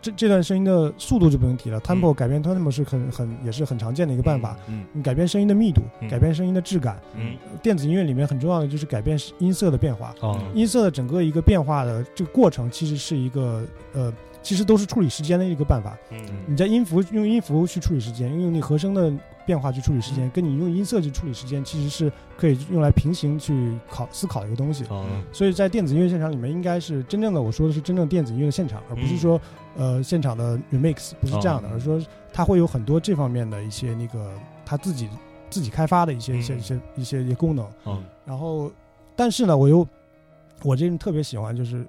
[0.05, 4.55] 这这段声音的速度就不用提了，tempo 改变 tempo 是很很也是很常见的一个办法。
[4.67, 6.99] 嗯你改变声音的密度，嗯改变声音的质感。
[7.15, 10.13] 嗯电子音乐里面很重要的就是改变音色的变化。
[10.21, 15.97] 哦音色的整个一个变化的这个过程，其实是一个呃，其实都是处理时间的一个办法。
[16.11, 19.11] 嗯你在音符用音符去处理时间，用你和声的
[19.43, 24.83] 变化去处理时间，跟你用音色去处理时间，其实是可以用来平行去考思考一个东西。
[24.89, 29.41] 哦所以在电子音乐现场里面，应该是真正的我说的是真正电子音乐的现场，而不是说
[29.77, 31.71] 呃现场的 remix，不是这样的，哦。
[31.73, 32.01] 而是说
[32.33, 34.31] 它会有很多这方面的一些那个
[34.65, 35.09] 他自己
[35.49, 36.59] 自己开发的一些一些嗯。
[36.59, 37.67] 一些一些一些功能。
[37.85, 38.71] 嗯然后，
[39.15, 39.87] 但是呢，我又
[40.63, 41.85] 我这人特别喜欢就是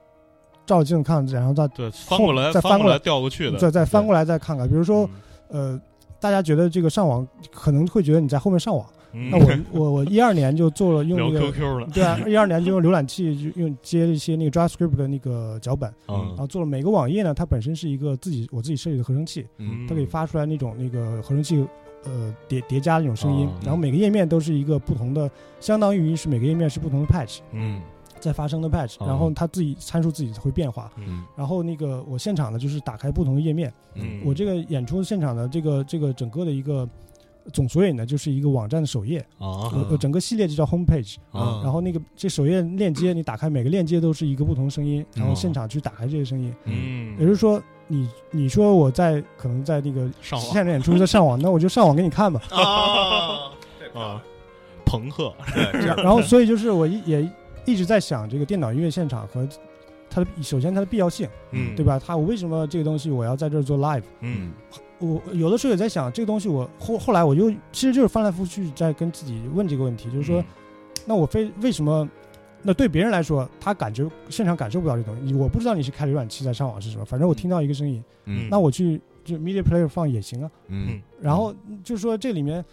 [0.67, 4.69] 照镜子看，然后再对，翻过来再翻过来调过去的，再再翻过来，来再看看。
[4.69, 5.09] 比如说，
[5.49, 5.81] 呃，
[6.21, 8.87] 大家觉得这个上网可能会觉得你在后面上网，
[9.17, 9.31] 嗯。
[9.31, 11.53] 那我我我一二年就做了用聊那个。
[11.53, 21.65] QQ 了，对啊，一二年就用浏览器就用接一些那个 JavaScript 的那个脚本，然嗯后做了每个网页呢，它本身是一个自己我自己设计的合成器，嗯它可以发出来那种那个合成器
[22.05, 27.81] 呃叠叠加的那种声音哦，然后每个页面都是一个不同的，相当于是每个页面是不同的 patch 嗯
[28.19, 29.07] 在发生的 patch，哦。
[29.07, 31.23] 然后它自己参数自己会变化，嗯。
[31.37, 36.89] 然后那个我现场呢就是打开不同的页面，嗯，我这个演出现场的这个这个整个的一个
[37.53, 39.71] 总索引呢就是一个网站的首页，啊。
[39.73, 50.49] 我我整个系列就叫 home page，啊然后那个这首页链接你打开每个链接都是一个不同的声音，然后现场去打开这些声音，嗯，也就是说你你说我在可能在那个上网。
[50.53, 52.41] 现场演出在上网， 那我就上网给你看吧。
[52.51, 53.53] 啊，
[53.95, 54.23] 啊，
[54.85, 55.33] 朋克，
[55.73, 55.97] 这样。
[55.97, 57.31] 然后所以就是我一也
[57.65, 59.47] 一直在想这个电脑音乐现场和
[60.09, 61.85] 它的首先它的必要性，嗯，对？
[61.85, 61.99] 吧？
[61.99, 64.03] 它我为什么这个东西我要在这儿做 live？
[64.21, 64.53] 嗯
[64.99, 70.45] 我有的时候也在想这个东西我后后来我就其实就是翻来覆去在跟自己问这个问题，就是嗯说，
[71.07, 72.09] 那我非为什么？
[72.63, 75.33] 那对别人来说，他感觉现场感受不到这东西。
[75.35, 80.51] 我不知道你是开浏览器在上网是什么，反正我听到一个声音，嗯那我去就 media player 放也行啊。
[80.69, 82.65] 嗯然后就是说这里面，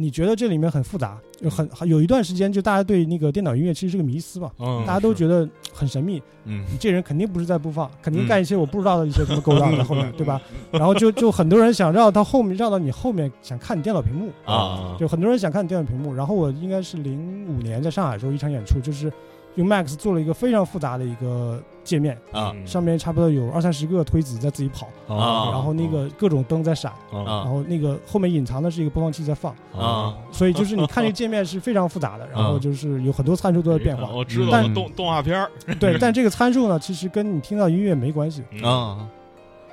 [0.00, 6.64] 你觉得这里面很复杂，就很有一段时间就大家对那个电脑音乐其实是个迷思嘛，嗯，大家都觉得很神秘，嗯。
[6.70, 10.40] 你这人肯定不是在播放，肯定嗯干一些我不知道的一些什么勾当在后面，对吧？
[10.70, 14.96] 然后就就很多人想绕到后面，绕到你后面想看你电脑屏幕，啊。
[15.00, 16.14] 就很多人想看你电脑屏幕。
[16.14, 19.12] 然后我应该是零五年在上海的时候一场演出，就是
[19.56, 22.52] 用 Max 做了一个非常复杂的一个界面，啊。
[22.54, 34.10] 嗯上面差不多有二三十个推子在自己跑，啊然后那个各种灯在闪，啊啊然后那个后面隐藏的是一个播放器在放，啊所以就是你看这个界面是非常复杂的， 然后就是有很多参数都在变化。
[34.12, 38.44] 我知道但动动画片儿，对，但这个参数呢，其实跟你听到音乐没关系。
[38.50, 38.62] 嗯。
[38.62, 39.08] 啊，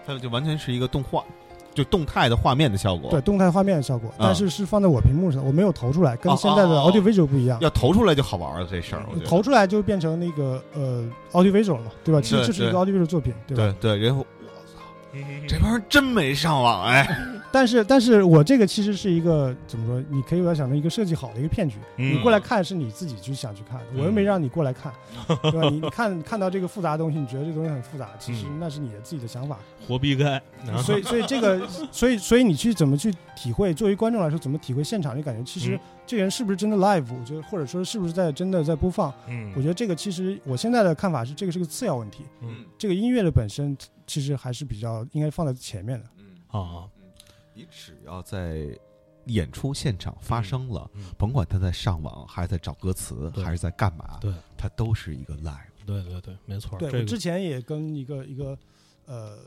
[0.05, 1.23] 它就完全是一个动画，
[1.75, 3.11] 就动态的画面的效果。
[3.11, 7.59] 对，，动态画面的效果，但是是放在我屏幕上，我没有投出来，跟哦现在的哦哦 audio visual 不一样。
[7.61, 9.27] 要投出来就好玩了这事儿，我觉得。
[9.27, 11.03] 投出来就变成那个呃
[11.33, 12.21] audio visual 了嘛，对吧？
[12.21, 13.75] 其实对就是一个 audio visual 作品，对吧？
[13.79, 17.07] 对对，然后我操这帮人真没上网哎。
[17.55, 20.03] 但是，但是我这个其实是一个怎么说？
[20.09, 21.77] 你可以把它想成一个设计好的一个骗局。
[21.95, 24.91] 嗯你过来看是你自己去想去看，我又没让你过来看，
[25.43, 25.69] 对吧？
[25.69, 29.57] 你你看看到这个复杂的东西，你觉得这东西很复杂，其实嗯那是你的自己的想法。
[29.87, 30.33] 活逼该，
[30.67, 33.73] 啊所以，所以这个， 所以，所以你去怎么去体会？
[33.73, 35.15] 作为观众来说，怎么体会现场？
[35.15, 37.05] 的感觉其实嗯这个人是不是真的 live？
[37.17, 39.13] 我觉得，或者说是不是在真的在播放？
[39.29, 42.25] 嗯我觉得这个其实我现在的看法是，这个是个次要问题。
[42.41, 46.05] 嗯这个音乐的本身其实还是比较应该放在前面的。
[46.17, 46.83] 嗯，啊，
[47.55, 48.77] 你只要在
[49.27, 55.57] 演出现场发生了，嗯甭管他在上网，还是在找歌词，还是在干嘛，对他都是一个 live。
[55.85, 58.57] 对对对，没错，对这个我之前也跟一个一个
[59.05, 59.37] 呃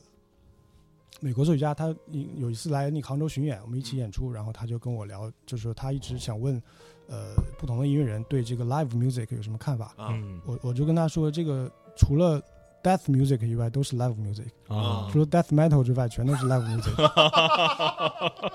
[1.20, 1.94] 美国作曲家，他
[2.36, 6.61] 有一次来那个杭州巡演，我们一起演出，然后他就跟我聊，就是说他一直想问
[7.09, 9.94] 呃不同的音乐人对这个 live music 有什么看法。
[9.98, 12.40] 嗯我我就跟他说，这个除了
[12.83, 16.93] death music 以外都是 live music，啊，除了 death metal 之外全都是 live music。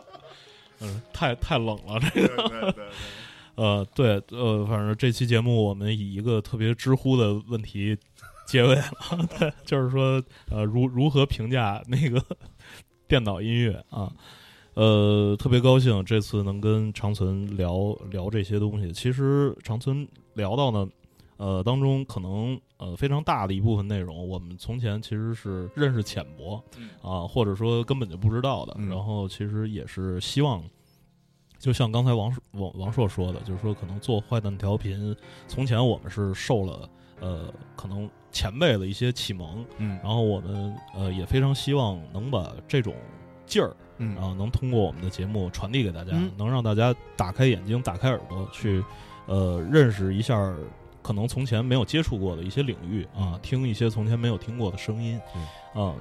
[0.82, 2.76] 嗯，太太冷了，这个。
[3.56, 7.96] 呃，对，呃，反正这期节目我们以一个特别知乎的问题
[8.48, 8.84] 结尾了，
[9.38, 12.20] 对，就是说，呃，如如何评价那个
[13.08, 14.12] 电脑音乐啊？
[14.74, 18.92] 呃，特别高兴这次能跟长存聊聊这些东西。
[18.92, 20.90] 其实长存聊到呢，
[21.38, 26.62] 呃，当中可能呃非常大的一部分内容，我们从前其实是认识浅薄
[27.02, 28.76] 啊，或者说根本就不知道的。
[28.78, 30.62] 嗯然后其实也是希望，
[31.58, 35.16] 就像刚才王王王硕说的，就是说可能做坏蛋调频，
[35.48, 36.90] 从前我们是受了
[37.22, 42.94] 呃可能前辈的一些启蒙，嗯然后我们呃也非常希望能把这种
[43.46, 43.74] 劲儿。
[44.00, 48.84] 嗯啊，能通过我们的节目传递给大家，嗯能让大家打开眼睛、打开耳朵，去
[49.28, 50.58] 呃认识一下儿
[51.04, 55.20] 可能从前没有接触过的一些领域啊，听一些从前没有听过的声音
[55.74, 55.94] 啊。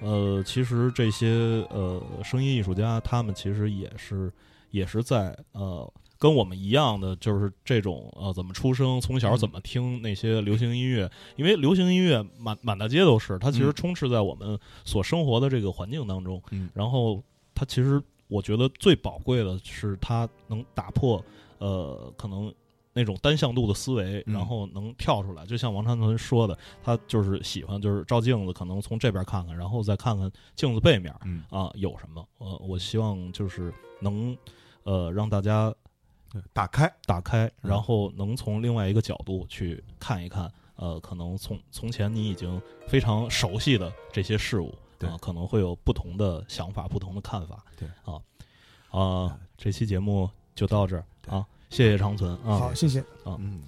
[0.00, 1.28] 呃，其实这些
[1.70, 4.32] 呃声音艺术家，他们其实也是
[4.70, 16.40] 也是在呃跟我们一样的，就是这种呃怎么出生，从小怎么听那些流行音乐，因为流行音乐满满大街都是，它其实嗯充斥在我们所生活的这个环境当中。
[16.52, 17.20] 嗯然后
[17.52, 21.20] 它其实我觉得最宝贵的是它能打破
[21.58, 22.54] 呃可能
[22.98, 25.46] 那种单向度的思维，嗯然后能跳出来。
[25.46, 32.26] 就像王长存说的，他就是喜欢就是照镜子，可能从这边看看，然后再看看镜子背面嗯，啊有什么。
[32.38, 34.36] 呃，我希望就是能
[34.82, 35.72] 呃让大家
[36.52, 40.52] 打开，打开，嗯然后能从另外一个角度去看一看。
[40.80, 47.64] 呃，可能从从前你已经非常熟悉的这些事物，对啊，可能会有不同的想法、不同的看法。
[47.76, 48.22] 对啊，
[48.90, 53.36] 啊，这期节目就到这儿啊，谢谢长存啊好，，谢谢啊。
[53.38, 53.60] 嗯。